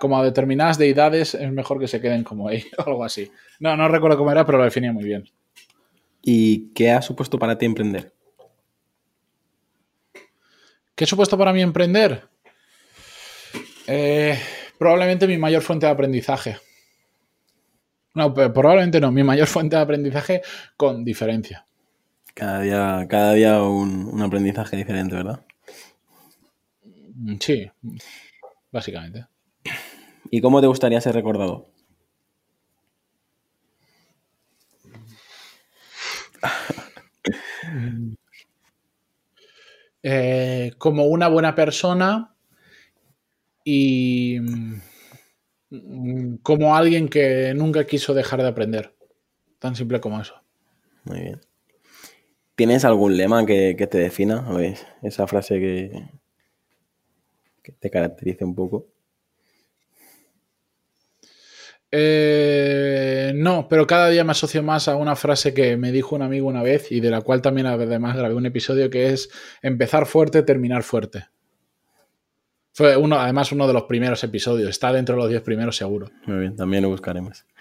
como 0.00 0.18
a 0.18 0.24
determinadas 0.24 0.78
deidades 0.78 1.34
es 1.34 1.52
mejor 1.52 1.78
que 1.78 1.88
se 1.88 2.00
queden 2.00 2.24
como 2.24 2.48
ellos 2.48 2.72
o 2.78 2.88
algo 2.88 3.04
así. 3.04 3.30
No, 3.60 3.76
no 3.76 3.86
recuerdo 3.88 4.16
cómo 4.16 4.32
era, 4.32 4.46
pero 4.46 4.56
lo 4.56 4.64
definía 4.64 4.94
muy 4.94 5.04
bien. 5.04 5.28
¿Y 6.22 6.72
qué 6.72 6.90
ha 6.90 7.02
supuesto 7.02 7.38
para 7.38 7.58
ti 7.58 7.66
emprender? 7.66 8.14
¿Qué 10.98 11.04
he 11.04 11.06
supuesto 11.06 11.38
para 11.38 11.52
mí 11.52 11.62
emprender? 11.62 12.28
Eh, 13.86 14.36
probablemente 14.76 15.28
mi 15.28 15.38
mayor 15.38 15.62
fuente 15.62 15.86
de 15.86 15.92
aprendizaje. 15.92 16.58
No, 18.14 18.34
probablemente 18.34 19.00
no, 19.00 19.12
mi 19.12 19.22
mayor 19.22 19.46
fuente 19.54 19.76
de 19.76 19.82
aprendizaje 19.82 20.42
con 20.76 21.04
diferencia. 21.04 21.68
Cada 22.34 22.62
día, 22.62 23.06
cada 23.08 23.34
día 23.34 23.62
un, 23.62 24.20
aprendizaje 24.20 24.76
diferente, 24.76 25.14
¿verdad? 25.14 25.46
Mm, 27.14 27.36
sí, 27.38 27.70
básicamente. 28.72 29.26
¿Y 30.32 30.40
cómo 30.40 30.60
te 30.60 30.66
gustaría 30.66 31.00
ser 31.00 31.14
recordado? 31.14 31.68
Eh, 40.02 40.72
como 40.78 41.06
una 41.06 41.28
buena 41.28 41.54
persona 41.54 42.34
y 43.64 44.38
mm, 44.40 46.36
como 46.42 46.76
alguien 46.76 47.08
que 47.08 47.52
nunca 47.54 47.86
quiso 47.86 48.14
dejar 48.14 48.42
de 48.42 48.48
aprender. 48.48 48.94
Tan 49.58 49.74
simple 49.74 50.00
como 50.00 50.20
eso. 50.20 50.34
Muy 51.04 51.20
bien. 51.20 51.40
¿Tienes 52.54 52.84
algún 52.84 53.16
lema 53.16 53.46
que, 53.46 53.74
te 53.74 53.98
defina? 53.98 54.46
esa 55.02 55.26
frase 55.26 55.60
que, 55.60 56.08
que 57.62 57.72
te 57.72 57.90
caracterice 57.90 58.44
un 58.44 58.54
poco. 58.54 58.86
Eh, 61.90 63.32
no, 63.34 63.66
pero 63.68 63.86
cada 63.86 64.10
día 64.10 64.24
me 64.24 64.32
asocio 64.32 64.62
más 64.62 64.88
a 64.88 64.96
una 64.96 65.16
frase 65.16 65.54
que 65.54 65.76
me 65.76 65.90
dijo 65.90 66.16
un 66.16 66.22
amigo 66.22 66.46
una 66.46 66.62
vez 66.62 66.92
y 66.92 67.00
de 67.00 67.10
la 67.10 67.22
cual 67.22 67.40
también 67.40 67.66
además 67.66 68.16
grabé 68.16 68.34
un 68.34 68.46
episodio 68.46 68.90
que 68.90 69.10
es 69.10 69.30
empezar 69.62 70.06
fuerte, 70.06 70.42
terminar 70.42 70.82
fuerte. 70.82 71.26
Fue 72.72 72.96
uno, 72.96 73.18
además 73.18 73.50
uno 73.52 73.66
de 73.66 73.72
los 73.72 73.84
primeros 73.84 74.22
episodios, 74.22 74.70
está 74.70 74.92
dentro 74.92 75.16
de 75.16 75.22
los 75.22 75.30
10 75.30 75.42
primeros 75.42 75.76
seguro. 75.76 76.10
Muy 76.26 76.38
bien, 76.38 76.56
también 76.56 76.82
lo 76.82 76.90
buscaremos. 76.90 77.44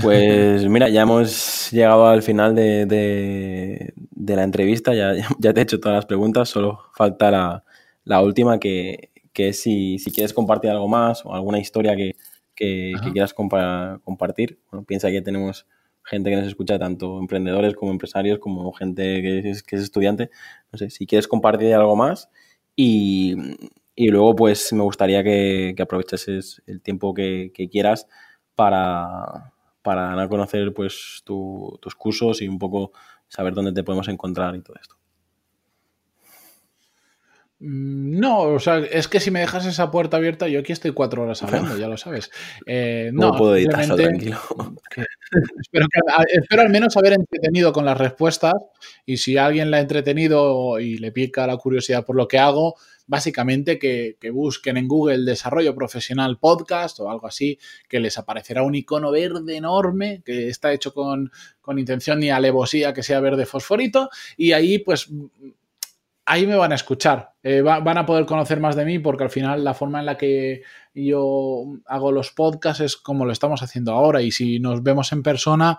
Pues 0.00 0.66
mira, 0.68 0.88
ya 0.88 1.02
hemos 1.02 1.70
llegado 1.70 2.06
al 2.06 2.22
final 2.22 2.54
de, 2.54 3.92
la 4.26 4.42
entrevista, 4.42 4.94
ya, 4.94 5.12
ya, 5.38 5.52
te 5.52 5.60
he 5.60 5.62
hecho 5.62 5.80
todas 5.80 5.96
las 5.96 6.06
preguntas, 6.06 6.48
solo 6.48 6.80
falta 6.94 7.62
la 8.04 8.22
última 8.22 8.58
que, 8.58 9.10
es 9.34 9.60
si, 9.60 9.98
quieres 10.14 10.32
compartir 10.32 10.70
algo 10.70 10.88
más 10.88 11.26
o 11.26 11.34
alguna 11.34 11.58
historia 11.58 11.94
que, 11.94 12.16
quieras 12.54 13.34
compartir. 13.34 14.58
piensa 14.86 15.10
que 15.10 15.22
tenemos 15.22 15.66
gente 16.04 16.30
que 16.30 16.36
nos 16.36 16.46
escucha, 16.46 16.78
tanto 16.78 17.18
emprendedores 17.18 17.74
como 17.74 17.92
empresarios, 17.92 18.38
como 18.38 18.72
gente 18.72 19.22
que 19.22 19.50
es, 19.50 19.62
que 19.62 19.76
es 19.76 19.82
estudiante. 19.82 20.30
No 20.72 20.78
sé, 20.78 20.90
si 20.90 21.06
quieres 21.06 21.28
compartir 21.28 21.74
algo 21.74 21.96
más 21.96 22.30
y, 22.76 23.36
luego 23.96 24.34
pues 24.36 24.72
me 24.72 24.82
gustaría 24.82 25.22
que, 25.22 25.74
que 25.76 25.82
aprovechases 25.82 26.62
el 26.66 26.80
tiempo 26.82 27.14
que, 27.14 27.52
quieras 27.70 28.08
para, 28.54 29.52
para 29.82 30.08
dar 30.08 30.20
a 30.20 30.28
conocer 30.28 30.72
pues 30.74 31.22
tus 31.24 31.94
cursos 31.96 32.42
y 32.42 32.48
un 32.48 32.58
poco 32.58 32.92
saber 33.28 33.54
dónde 33.54 33.72
te 33.72 33.84
podemos 33.84 34.08
encontrar 34.08 34.54
y 34.56 34.62
todo 34.62 34.76
esto. 34.80 35.01
Mm, 37.64 38.18
no, 38.18 38.40
o 38.40 38.58
sea, 38.58 38.78
es 38.78 39.06
que 39.06 39.20
si 39.20 39.30
me 39.30 39.38
dejas 39.38 39.64
esa 39.66 39.88
puerta 39.92 40.16
abierta, 40.16 40.48
yo 40.48 40.58
aquí 40.58 40.72
estoy 40.72 40.90
cuatro 40.90 41.22
horas 41.22 41.44
hablando, 41.44 41.76
ya 41.78 41.86
lo 41.86 41.96
sabes. 41.96 42.32
Eh, 42.66 43.10
no, 43.12 43.36
puedo 43.36 43.54
editar 43.54 43.86
tranquilo. 43.94 44.40
espero, 46.26 46.62
al 46.62 46.70
menos 46.70 46.96
haber 46.96 47.12
entretenido 47.12 47.72
con 47.72 47.84
las 47.84 47.96
respuestas 47.96 48.54
y 49.06 49.18
si 49.18 49.36
alguien 49.36 49.70
la 49.70 49.76
ha 49.76 49.80
entretenido 49.80 50.80
y 50.80 50.98
le 50.98 51.12
pica 51.12 51.46
la 51.46 51.56
curiosidad 51.56 52.04
por 52.04 52.16
lo 52.16 52.26
que 52.26 52.40
hago, 52.40 52.74
básicamente 53.06 53.78
que, 53.78 54.16
busquen 54.32 54.76
en 54.76 54.88
Google 54.88 55.24
Desarrollo 55.24 55.72
Profesional 55.76 56.40
Podcast 56.40 56.98
o 56.98 57.10
algo 57.10 57.28
así, 57.28 57.60
que 57.88 58.00
les 58.00 58.18
aparecerá 58.18 58.64
un 58.64 58.74
icono 58.74 59.12
verde 59.12 59.56
enorme 59.56 60.20
que 60.24 60.48
está 60.48 60.72
hecho 60.72 60.92
con, 60.92 61.30
con 61.60 61.78
intención 61.78 62.20
y 62.24 62.30
alevosía 62.30 62.92
que 62.92 63.04
sea 63.04 63.20
verde 63.20 63.46
fosforito 63.46 64.10
y 64.36 64.50
ahí 64.50 64.80
pues 64.80 65.08
ahí 66.26 66.46
me 66.46 66.56
van 66.56 66.72
a 66.72 66.76
escuchar, 66.76 67.32
eh, 67.42 67.60
van 67.62 67.98
a 67.98 68.06
poder 68.06 68.26
conocer 68.26 68.60
más 68.60 68.76
de 68.76 68.84
mí 68.84 68.98
porque 68.98 69.24
al 69.24 69.30
final 69.30 69.64
la 69.64 69.74
forma 69.74 70.00
en 70.00 70.06
la 70.06 70.16
que 70.16 70.62
yo 70.94 71.64
hago 71.86 72.12
los 72.12 72.30
podcasts 72.32 72.80
es 72.80 72.96
como 72.96 73.24
lo 73.24 73.32
estamos 73.32 73.62
haciendo 73.62 73.92
ahora. 73.92 74.22
Y 74.22 74.30
si 74.30 74.60
nos 74.60 74.82
vemos 74.82 75.12
en 75.12 75.22
persona, 75.22 75.78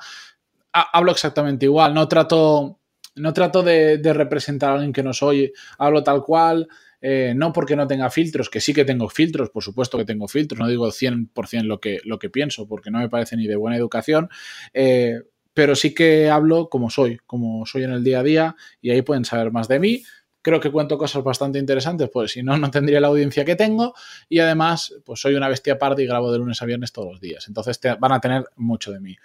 hablo 0.72 1.12
exactamente 1.12 1.66
igual, 1.66 1.94
no 1.94 2.08
trato, 2.08 2.80
no 3.16 3.34
trato 3.34 3.64
de, 3.64 4.00
representar 4.14 4.72
a 4.72 4.74
alguien 4.76 4.94
que 4.94 5.04
no 5.04 5.14
soy, 5.14 5.54
hablo 5.78 6.04
tal 6.04 6.24
cual. 6.24 6.68
Eh, 7.06 7.34
no 7.36 7.52
porque 7.52 7.76
no 7.76 7.86
tenga 7.86 8.10
filtros, 8.10 8.50
que 8.50 8.62
sí 8.62 8.74
que 8.74 8.86
tengo 8.86 9.10
filtros, 9.10 9.50
por 9.50 9.62
supuesto 9.62 9.98
que 9.98 10.06
tengo 10.06 10.30
filtros, 10.30 10.58
no 10.58 10.70
digo 10.70 10.88
100% 10.88 11.64
lo 11.64 11.82
que, 11.82 12.00
lo 12.06 12.18
que 12.18 12.30
pienso, 12.30 12.66
porque 12.66 12.92
no 12.92 13.00
me 13.00 13.10
parece 13.10 13.36
ni 13.36 13.46
de 13.46 13.58
buena 13.58 13.76
educación, 13.76 14.30
eh, 14.74 15.20
pero 15.54 15.76
sí 15.76 15.94
que 15.94 16.30
hablo 16.30 16.70
como 16.70 16.90
soy, 16.90 17.20
como 17.26 17.66
soy 17.66 17.84
en 17.84 17.92
el 17.92 18.06
día 18.06 18.22
a 18.22 18.24
día, 18.24 18.56
y 18.82 18.92
ahí 18.92 19.02
pueden 19.02 19.26
saber 19.26 19.52
más 19.52 19.68
de 19.68 19.80
mí, 19.82 20.04
Creo 20.44 20.60
que 20.60 20.72
cuento 20.72 20.98
cosas 20.98 21.24
bastante 21.24 21.58
interesantes, 21.58 22.10
pues 22.12 22.34
si 22.34 22.44
no, 22.44 22.58
no 22.58 22.70
tendría 22.70 23.00
la 23.00 23.08
audiencia 23.08 23.46
que 23.46 23.56
tengo. 23.56 23.96
Y 24.28 24.40
además, 24.40 24.94
pues 25.06 25.22
soy 25.22 25.36
una 25.36 25.48
bestia 25.48 25.80
parda 25.80 26.04
y 26.04 26.06
grabo 26.06 26.32
de 26.32 26.38
lunes 26.38 26.62
a 26.62 26.66
viernes 26.66 26.92
todos 26.92 27.14
los 27.14 27.22
días. 27.22 27.48
Entonces 27.48 27.80
van 27.98 28.12
a 28.12 28.20
tener 28.20 28.44
mucho 28.58 28.92
de 28.92 29.00
mí. 29.00 29.16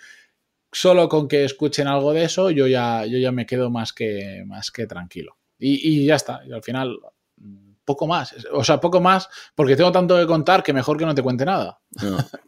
Solo 0.70 1.08
con 1.08 1.26
que 1.26 1.44
escuchen 1.44 1.88
algo 1.88 2.12
de 2.12 2.24
eso, 2.24 2.50
yo 2.50 2.68
ya, 2.68 3.04
yo 3.04 3.18
ya 3.18 3.32
me 3.32 3.46
quedo 3.46 3.68
más 3.68 3.92
que, 3.92 4.44
más 4.46 4.70
que 4.70 4.86
tranquilo. 4.86 5.36
Y, 5.58 6.06
ya 6.06 6.14
está. 6.14 6.40
Y 6.46 6.52
al 6.52 6.62
final, 6.62 6.98
poco 7.88 8.06
más. 8.06 8.36
O 8.52 8.62
sea, 8.62 8.80
poco 8.80 9.00
más, 9.00 9.30
porque 9.54 9.74
tengo 9.74 9.90
tanto 9.90 10.18
que 10.18 10.26
contar 10.26 10.62
que 10.62 10.74
mejor 10.74 10.98
que 10.98 11.06
no 11.06 11.14
te 11.14 11.22
cuente 11.22 11.46
nada. 11.46 11.78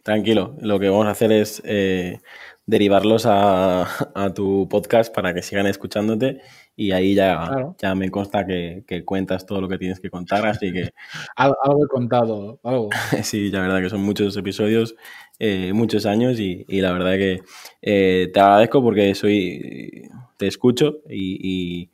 tranquilo. 0.03 0.55
Lo 0.61 0.79
que 0.79 0.87
vamos 0.87 1.07
a 1.07 1.11
hacer 1.11 1.31
es 1.31 1.63
eh, 1.65 2.19
derivarlos 2.67 3.25
a, 3.25 3.87
a, 4.13 4.33
tu 4.35 4.69
podcast 4.69 5.13
para 5.13 5.33
que 5.33 5.41
sigan 5.41 5.65
escuchándote 5.65 6.41
y 6.75 6.91
ahí 6.91 7.15
ya, 7.15 7.73
ya 7.79 7.95
me 7.95 8.09
consta 8.11 8.45
que, 8.45 8.83
cuentas 9.03 9.47
todo 9.47 9.61
lo 9.61 9.67
que 9.67 9.79
tienes 9.79 9.99
que 9.99 10.11
contar, 10.11 10.45
así 10.45 10.71
que... 10.71 10.91
algo 11.35 11.85
he 11.85 11.87
contado, 11.87 12.59
algo. 12.63 12.89
sí, 13.23 13.49
la 13.49 13.61
verdad 13.61 13.81
que 13.81 13.89
son 13.89 14.01
muchos 14.01 14.37
episodios, 14.37 14.95
eh, 15.39 15.73
muchos 15.73 16.05
años 16.05 16.39
y, 16.39 16.65
la 16.69 16.93
verdad 16.93 17.13
que 17.13 17.41
eh, 17.81 18.29
te 18.31 18.39
agradezco 18.39 18.81
porque 18.83 19.15
soy 19.15 20.07
te 20.37 20.47
escucho 20.47 20.99
y, 21.09 21.37
y, 21.83 21.91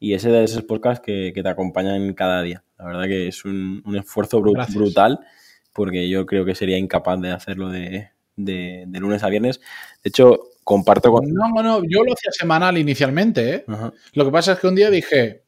ese 0.00 0.30
de 0.30 0.44
esos 0.44 0.62
podcasts 0.64 1.04
que, 1.04 1.32
te 1.34 1.48
acompañan 1.48 2.14
cada 2.14 2.42
día. 2.42 2.64
La 2.78 2.86
verdad 2.86 3.04
que 3.04 3.28
es 3.28 3.44
un, 3.44 3.82
esfuerzo 3.96 4.40
brutal 4.40 5.20
porque 5.72 6.08
yo 6.08 6.26
creo 6.26 6.44
que 6.44 6.54
sería 6.54 6.78
incapaz 6.78 7.20
de 7.20 7.30
hacerlo 7.30 7.68
de, 7.68 8.10
de, 8.36 8.84
de 8.86 9.00
lunes 9.00 9.22
a 9.22 9.28
viernes. 9.28 9.60
De 10.02 10.08
hecho, 10.08 10.40
comparto 10.64 11.12
con... 11.12 11.32
No, 11.32 11.62
no, 11.62 11.82
yo 11.88 12.04
lo 12.04 12.12
hacía 12.12 12.30
semanal 12.30 12.76
inicialmente. 12.78 13.54
¿eh? 13.54 13.64
Lo 14.12 14.24
que 14.24 14.30
pasa 14.30 14.52
es 14.52 14.58
que 14.58 14.66
un 14.66 14.74
día 14.74 14.90
dije, 14.90 15.44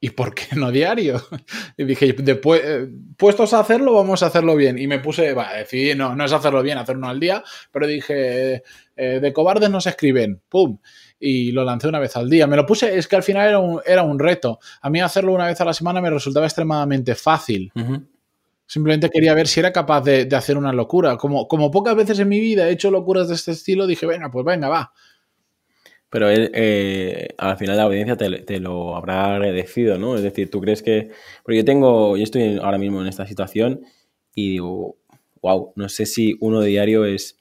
¿y 0.00 0.10
por 0.10 0.34
qué 0.34 0.56
no 0.56 0.70
diario? 0.70 1.22
Y 1.76 1.84
dije, 1.84 2.12
después, 2.12 2.60
eh, 2.64 2.88
puestos 3.16 3.54
a 3.54 3.60
hacerlo, 3.60 3.94
vamos 3.94 4.22
a 4.22 4.26
hacerlo 4.26 4.56
bien. 4.56 4.78
Y 4.78 4.86
me 4.86 4.98
puse, 4.98 5.32
va, 5.32 5.54
decidí, 5.54 5.94
no, 5.94 6.16
no 6.16 6.24
es 6.24 6.32
hacerlo 6.32 6.62
bien, 6.62 6.78
hacer 6.78 6.96
uno 6.96 7.08
al 7.08 7.20
día, 7.20 7.42
pero 7.70 7.86
dije, 7.86 8.62
eh, 8.96 9.20
de 9.20 9.32
cobardes 9.32 9.70
no 9.70 9.80
se 9.80 9.90
escriben, 9.90 10.42
¡pum! 10.48 10.78
Y 11.18 11.52
lo 11.52 11.64
lancé 11.64 11.88
una 11.88 12.00
vez 12.00 12.16
al 12.16 12.28
día. 12.28 12.46
Me 12.46 12.56
lo 12.56 12.66
puse, 12.66 12.96
es 12.98 13.08
que 13.08 13.16
al 13.16 13.22
final 13.22 13.48
era 13.48 13.58
un, 13.58 13.80
era 13.86 14.02
un 14.02 14.18
reto. 14.18 14.58
A 14.82 14.90
mí 14.90 15.00
hacerlo 15.00 15.32
una 15.32 15.46
vez 15.46 15.60
a 15.60 15.64
la 15.64 15.72
semana 15.72 16.00
me 16.00 16.10
resultaba 16.10 16.46
extremadamente 16.46 17.14
fácil. 17.14 17.72
Simplemente 18.66 19.10
quería 19.10 19.34
ver 19.34 19.46
si 19.46 19.60
era 19.60 19.72
capaz 19.72 20.02
de, 20.02 20.28
hacer 20.34 20.56
una 20.56 20.72
locura. 20.72 21.16
Como, 21.16 21.46
como 21.48 21.70
pocas 21.70 21.94
veces 21.96 22.18
en 22.18 22.28
mi 22.28 22.40
vida 22.40 22.68
he 22.68 22.72
hecho 22.72 22.90
locuras 22.90 23.28
de 23.28 23.34
este 23.34 23.52
estilo, 23.52 23.86
dije, 23.86 24.06
venga, 24.06 24.30
pues 24.30 24.44
venga, 24.44 24.68
va. 24.68 24.92
Pero 26.10 26.30
él, 26.30 26.50
eh, 26.54 27.28
al 27.38 27.56
final 27.56 27.76
la 27.76 27.82
audiencia 27.82 28.16
te, 28.16 28.60
lo 28.60 28.94
habrá 28.94 29.34
agradecido, 29.34 29.98
¿no? 29.98 30.16
Es 30.16 30.22
decir, 30.22 30.50
tú 30.50 30.60
crees 30.60 30.82
que... 30.82 31.10
Porque 31.42 31.58
yo 31.58 31.64
tengo, 31.64 32.16
yo 32.16 32.22
estoy 32.22 32.58
ahora 32.62 32.78
mismo 32.78 33.00
en 33.02 33.08
esta 33.08 33.26
situación 33.26 33.80
y 34.34 34.52
digo, 34.52 34.96
wow, 35.42 35.72
no 35.76 35.88
sé 35.88 36.06
si 36.06 36.36
uno 36.40 36.62
diario 36.62 37.04
es, 37.04 37.38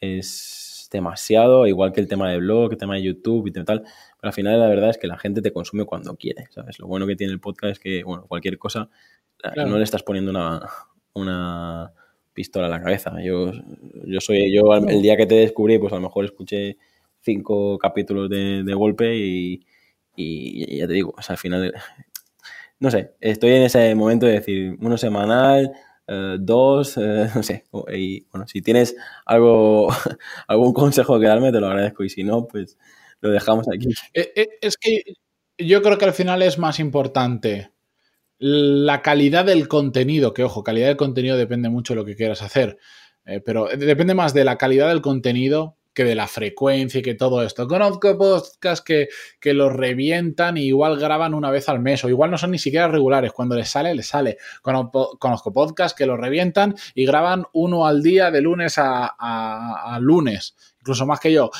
es 0.00 0.61
demasiado, 0.92 1.66
igual 1.66 1.92
que 1.92 2.00
el 2.00 2.08
tema 2.08 2.30
de 2.30 2.38
blog, 2.38 2.72
el 2.72 2.78
tema 2.78 2.94
de 2.94 3.02
YouTube 3.02 3.46
y 3.48 3.52
tal. 3.52 3.64
Pero 3.64 3.84
al 4.20 4.32
final 4.32 4.60
la 4.60 4.68
verdad 4.68 4.90
es 4.90 4.98
que 4.98 5.06
la 5.06 5.18
gente 5.18 5.42
te 5.42 5.52
consume 5.52 5.84
cuando 5.84 6.16
quiere, 6.16 6.46
¿sabes? 6.50 6.78
Lo 6.78 6.86
bueno 6.86 7.06
que 7.06 7.16
tiene 7.16 7.32
el 7.32 7.40
podcast 7.40 7.72
es 7.72 7.78
que, 7.78 8.04
bueno, 8.04 8.26
cualquier 8.26 8.58
cosa 8.58 8.88
no 9.56 9.76
le 9.78 9.84
estás 9.84 10.02
poniendo 10.02 10.32
una, 11.14 11.92
pistola 12.32 12.66
a 12.66 12.70
la 12.70 12.80
cabeza. 12.82 13.20
Yo, 13.22 13.52
yo 14.06 14.20
soy, 14.20 14.52
yo 14.54 14.72
el 14.74 15.02
día 15.02 15.16
que 15.16 15.26
te 15.26 15.34
descubrí, 15.34 15.78
pues 15.78 15.92
a 15.92 15.96
lo 15.96 16.02
mejor 16.02 16.24
escuché 16.24 16.78
cinco 17.20 17.78
capítulos 17.78 18.28
de, 18.30 18.74
golpe 18.74 19.14
y, 19.14 19.66
ya 20.16 20.86
te 20.86 20.92
digo, 20.92 21.14
al 21.16 21.36
final, 21.36 21.72
no 22.78 22.90
sé, 22.90 23.12
estoy 23.20 23.52
en 23.52 23.62
ese 23.62 23.94
momento 23.94 24.26
de 24.26 24.32
decir 24.32 24.76
uno 24.80 24.96
semanal, 24.96 25.72
eh, 26.06 26.36
dos, 26.40 26.96
eh, 26.96 27.28
no 27.34 27.42
sé, 27.42 27.64
y 27.92 28.22
bueno, 28.30 28.46
si 28.46 28.62
tienes 28.62 28.96
algo, 29.24 29.88
algún 30.48 30.72
consejo 30.72 31.18
que 31.20 31.26
darme, 31.26 31.52
te 31.52 31.60
lo 31.60 31.68
agradezco 31.68 32.04
y 32.04 32.10
si 32.10 32.24
no, 32.24 32.46
pues 32.46 32.76
lo 33.20 33.30
dejamos 33.30 33.66
aquí. 33.68 33.88
Eh, 34.14 34.48
es 34.60 34.76
que 34.76 35.02
yo 35.58 35.82
creo 35.82 35.98
que 35.98 36.04
al 36.04 36.12
final 36.12 36.42
es 36.42 36.58
más 36.58 36.80
importante 36.80 37.70
la 38.38 39.02
calidad 39.02 39.44
del 39.44 39.68
contenido, 39.68 40.34
que 40.34 40.42
ojo, 40.42 40.64
calidad 40.64 40.88
del 40.88 40.96
contenido 40.96 41.36
depende 41.36 41.68
mucho 41.68 41.94
de 41.94 42.00
lo 42.00 42.04
que 42.04 42.16
quieras 42.16 42.42
hacer, 42.42 42.76
pero 43.44 43.68
depende 43.68 44.14
más 44.14 44.34
de 44.34 44.42
la 44.42 44.58
calidad 44.58 44.88
del 44.88 45.00
contenido 45.00 45.76
que 45.94 46.04
de 46.04 46.14
la 46.14 46.26
frecuencia 46.26 47.00
y 47.00 47.02
que 47.02 47.14
todo 47.14 47.42
esto. 47.42 47.66
Conozco 47.68 48.16
podcasts 48.16 48.84
que, 48.84 49.08
que 49.40 49.54
los 49.54 49.72
revientan 49.72 50.56
y 50.56 50.62
igual 50.62 50.98
graban 50.98 51.34
una 51.34 51.50
vez 51.50 51.68
al 51.68 51.80
mes 51.80 52.04
o 52.04 52.08
igual 52.08 52.30
no 52.30 52.38
son 52.38 52.52
ni 52.52 52.58
siquiera 52.58 52.88
regulares. 52.88 53.32
Cuando 53.32 53.54
les 53.54 53.68
sale, 53.68 53.94
les 53.94 54.06
sale. 54.06 54.38
Conozco 54.62 55.52
podcasts 55.52 55.96
que 55.96 56.06
los 56.06 56.18
revientan 56.18 56.74
y 56.94 57.04
graban 57.04 57.44
uno 57.52 57.86
al 57.86 58.02
día 58.02 58.30
de 58.30 58.40
lunes 58.40 58.74
a 58.78 59.98
lunes 60.00 60.54
incluso 60.82 61.06
más 61.06 61.20
que 61.20 61.32
yo. 61.32 61.50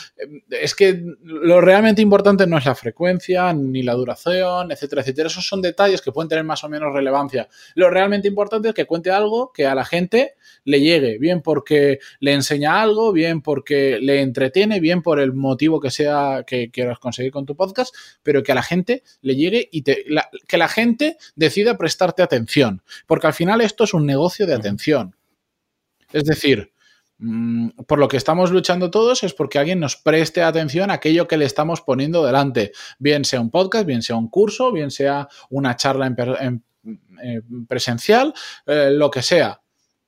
Es 0.51 0.75
que 0.75 1.01
lo 1.23 1.61
realmente 1.61 2.03
importante 2.03 2.45
no 2.45 2.59
es 2.59 2.65
la 2.65 2.75
frecuencia, 2.75 3.53
ni 3.53 3.83
la 3.83 3.95
duración, 3.95 4.73
etcétera, 4.73 5.03
etcétera. 5.03 5.29
Esos 5.29 5.47
son 5.47 5.63
detalles 5.63 6.03
que 6.03 6.11
pueden 6.11 6.29
tener 6.29 6.45
más 6.45 6.65
o 6.65 6.69
menos 6.69 6.93
relevancia. 6.93 7.49
Lo 7.77 7.89
realmente 7.89 8.27
importante 8.27 8.69
es 8.69 8.75
que 8.75 8.85
cuente 8.85 9.13
algo 9.13 9.53
que 9.53 9.65
a 9.65 9.77
la 9.77 9.85
gente 9.85 10.35
le 10.65 10.81
llegue, 10.81 11.19
bien 11.19 11.41
porque 11.41 12.01
le 12.19 12.33
enseña 12.33 12.83
algo, 12.83 13.13
bien 13.13 13.43
porque 13.43 13.99
le 14.01 14.23
entretiene, 14.23 14.81
bien 14.81 15.03
por 15.03 15.21
el 15.21 15.33
motivo 15.33 15.81
que 15.81 15.91
sea 15.91 16.43
que 16.45 16.73
quieras 16.73 16.99
conseguir 16.99 17.31
con 17.31 17.47
tu 17.47 17.55
podcast, 17.55 17.95
pero 18.25 18.43
que 18.43 18.51
a 18.51 18.57
la 18.57 18.63
gente 18.65 19.05
le 19.21 19.37
llegue 19.37 19.69
y 19.71 19.83
que 19.83 20.59
la 20.59 20.69
gente 20.69 21.17
decida 21.37 21.79
prestarte 21.79 22.25
atención. 22.25 22.83
Porque 23.07 23.29
al 23.29 23.35
final 23.35 23.61
esto 23.61 23.85
es 23.85 23.95
un 23.95 24.05
negocio 24.05 24.49
de 24.49 24.55
atención. 24.55 25.15
Es 26.13 26.25
decir, 26.25 26.72
por 27.87 27.99
lo 27.99 28.09
que 28.09 28.17
estamos 28.17 28.51
luchando 28.51 28.91
todos 28.91 29.23
es 29.23 29.33
porque 29.33 29.59
alguien 29.59 29.79
nos 29.79 29.97
preste 29.97 30.43
atención 30.43 30.91
a 30.91 30.95
aquello 30.95 31.29
que 31.29 31.37
le 31.37 31.45
estamos 31.45 31.81
poniendo 31.81 32.25
delante, 32.25 32.73
bien 32.99 33.25
sea 33.25 33.41
un 33.41 33.51
podcast, 33.51 33.87
bien 33.87 34.03
sea 34.03 34.17
un 34.17 34.29
curso, 34.29 34.73
bien 34.73 34.91
sea 34.91 35.29
una 35.51 35.77
charla 35.77 36.07
en, 36.07 36.65
eh, 37.23 37.43
presencial, 37.69 38.35
eh, 38.67 38.91
lo 38.91 39.11
que 39.11 39.23
sea. 39.23 39.61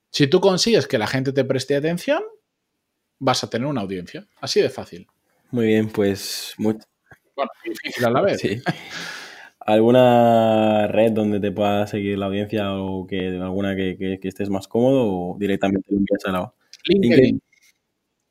Si 0.09 0.27
tú 0.27 0.41
consigues 0.41 0.87
que 0.87 0.97
la 0.97 1.07
gente 1.07 1.31
te 1.31 1.45
preste 1.45 1.75
atención, 1.75 2.23
vas 3.19 3.43
a 3.43 3.49
tener 3.49 3.67
una 3.67 3.81
audiencia. 3.81 4.27
Así 4.41 4.61
de 4.61 4.69
fácil. 4.69 5.07
Muy 5.51 5.67
bien, 5.67 5.89
pues... 5.89 6.53
Muy... 6.57 6.77
Bueno, 7.35 7.51
difícil 7.63 8.05
a 8.05 8.09
la 8.09 8.21
vez. 8.21 8.41
¿Alguna 9.59 10.87
red 10.87 11.11
donde 11.11 11.39
te 11.39 11.51
pueda 11.51 11.87
seguir 11.87 12.17
la 12.17 12.27
audiencia 12.27 12.73
o 12.75 13.07
que 13.07 13.29
alguna 13.29 13.75
que, 13.75 14.19
estés 14.21 14.49
más 14.49 14.67
cómodo 14.67 15.05
o 15.07 15.37
directamente 15.39 15.87
lo 15.89 15.97
envías 15.97 16.25
a 16.25 16.31
la... 16.31 16.53
LinkedIn. 16.89 17.39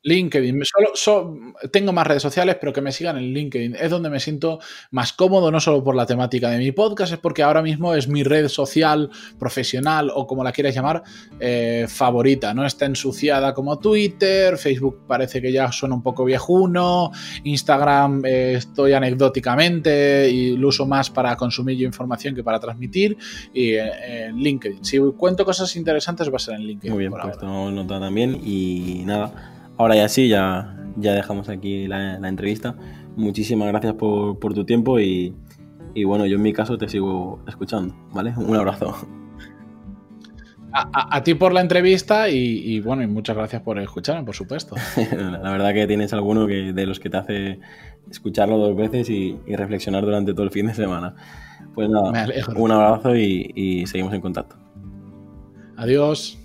LinkedIn. 0.05 0.61
Solo, 0.93 1.39
tengo 1.71 1.91
más 1.91 2.05
redes 2.05 2.21
sociales, 2.21 2.57
pero 2.59 2.71
que 2.71 2.79
me 2.79 2.91
sigan 2.91 3.17
en 3.17 3.33
LinkedIn. 3.33 3.75
Es 3.75 3.89
donde 3.89 4.11
me 4.11 4.19
siento 4.19 4.59
más 4.91 5.13
cómodo, 5.13 5.49
no 5.49 5.59
solo 5.59 5.83
por 5.83 5.95
la 5.95 6.05
temática 6.05 6.49
de 6.51 6.59
mi 6.59 6.71
podcast, 6.71 7.13
es 7.13 7.19
porque 7.19 7.41
ahora 7.41 7.63
mismo 7.63 7.95
es 7.95 8.07
mi 8.07 8.23
red 8.23 8.47
social, 8.47 9.09
profesional 9.39 10.11
o 10.13 10.27
como 10.27 10.43
la 10.43 10.51
quieras 10.51 10.75
llamar, 10.75 11.01
eh, 11.39 11.87
favorita. 11.89 12.53
No 12.53 12.65
está 12.65 12.85
ensuciada 12.85 13.55
como 13.55 13.79
Twitter, 13.79 14.57
Facebook 14.57 15.01
parece 15.07 15.41
que 15.41 15.51
ya 15.51 15.71
suena 15.71 15.95
un 15.95 16.03
poco 16.03 16.23
viejuno, 16.23 17.11
Instagram 17.43 18.23
eh, 18.25 18.53
estoy 18.57 18.93
anecdóticamente 18.93 20.29
y 20.29 20.55
lo 20.55 20.67
uso 20.67 20.85
más 20.85 21.09
para 21.09 21.35
consumir 21.35 21.77
yo 21.77 21.87
información 21.87 22.35
que 22.35 22.43
para 22.43 22.59
transmitir, 22.59 23.17
y 23.51 23.71
eh, 23.73 24.31
LinkedIn. 24.35 24.85
Si 24.85 24.99
cuento 25.17 25.43
cosas 25.43 25.75
interesantes 25.75 26.31
va 26.31 26.35
a 26.35 26.39
ser 26.39 26.55
en 26.55 26.67
LinkedIn. 26.67 26.93
Muy 26.93 26.99
bien, 26.99 27.11
pues 27.11 27.39
tomamos 27.39 27.73
nota 27.73 27.99
también 27.99 28.39
y 28.45 29.01
nada. 29.03 29.54
Ahora 29.77 29.95
ya 29.95 30.07
sí, 30.07 30.27
ya, 30.29 30.75
ya 30.97 31.13
dejamos 31.13 31.49
aquí 31.49 31.87
la, 31.87 32.15
entrevista. 32.27 32.75
Muchísimas 33.15 33.67
gracias 33.69 33.93
por, 33.93 34.53
tu 34.53 34.65
tiempo 34.65 34.99
y, 34.99 35.33
bueno, 36.05 36.25
yo 36.25 36.35
en 36.35 36.41
mi 36.41 36.53
caso 36.53 36.77
te 36.77 36.87
sigo 36.87 37.39
escuchando, 37.47 37.95
¿vale? 38.13 38.33
Un 38.37 38.55
abrazo. 38.55 38.95
A, 40.77 41.23
ti 41.23 41.35
por 41.35 41.53
la 41.53 41.61
entrevista 41.61 42.27
y, 42.29 42.79
bueno, 42.81 43.01
y 43.01 43.07
muchas 43.07 43.35
gracias 43.35 43.61
por 43.61 43.79
escucharme, 43.79 44.23
por 44.23 44.35
supuesto. 44.35 44.75
la 45.17 45.51
verdad 45.51 45.73
que 45.73 45.87
tienes 45.87 46.11
alguno 46.13 46.47
que, 46.47 46.73
de 46.73 46.85
los 46.85 46.99
que 46.99 47.09
te 47.09 47.17
hace 47.17 47.59
escucharlo 48.11 48.57
dos 48.57 48.75
veces 48.75 49.09
y, 49.09 49.37
reflexionar 49.47 50.03
durante 50.03 50.33
todo 50.33 50.43
el 50.43 50.51
fin 50.51 50.67
de 50.67 50.73
semana. 50.73 51.15
Pues 51.73 51.89
nada, 51.89 52.27
un 52.55 52.71
abrazo 52.71 53.15
y, 53.15 53.51
y 53.55 53.87
seguimos 53.87 54.13
en 54.13 54.21
contacto. 54.21 54.57
Adiós. 55.77 56.44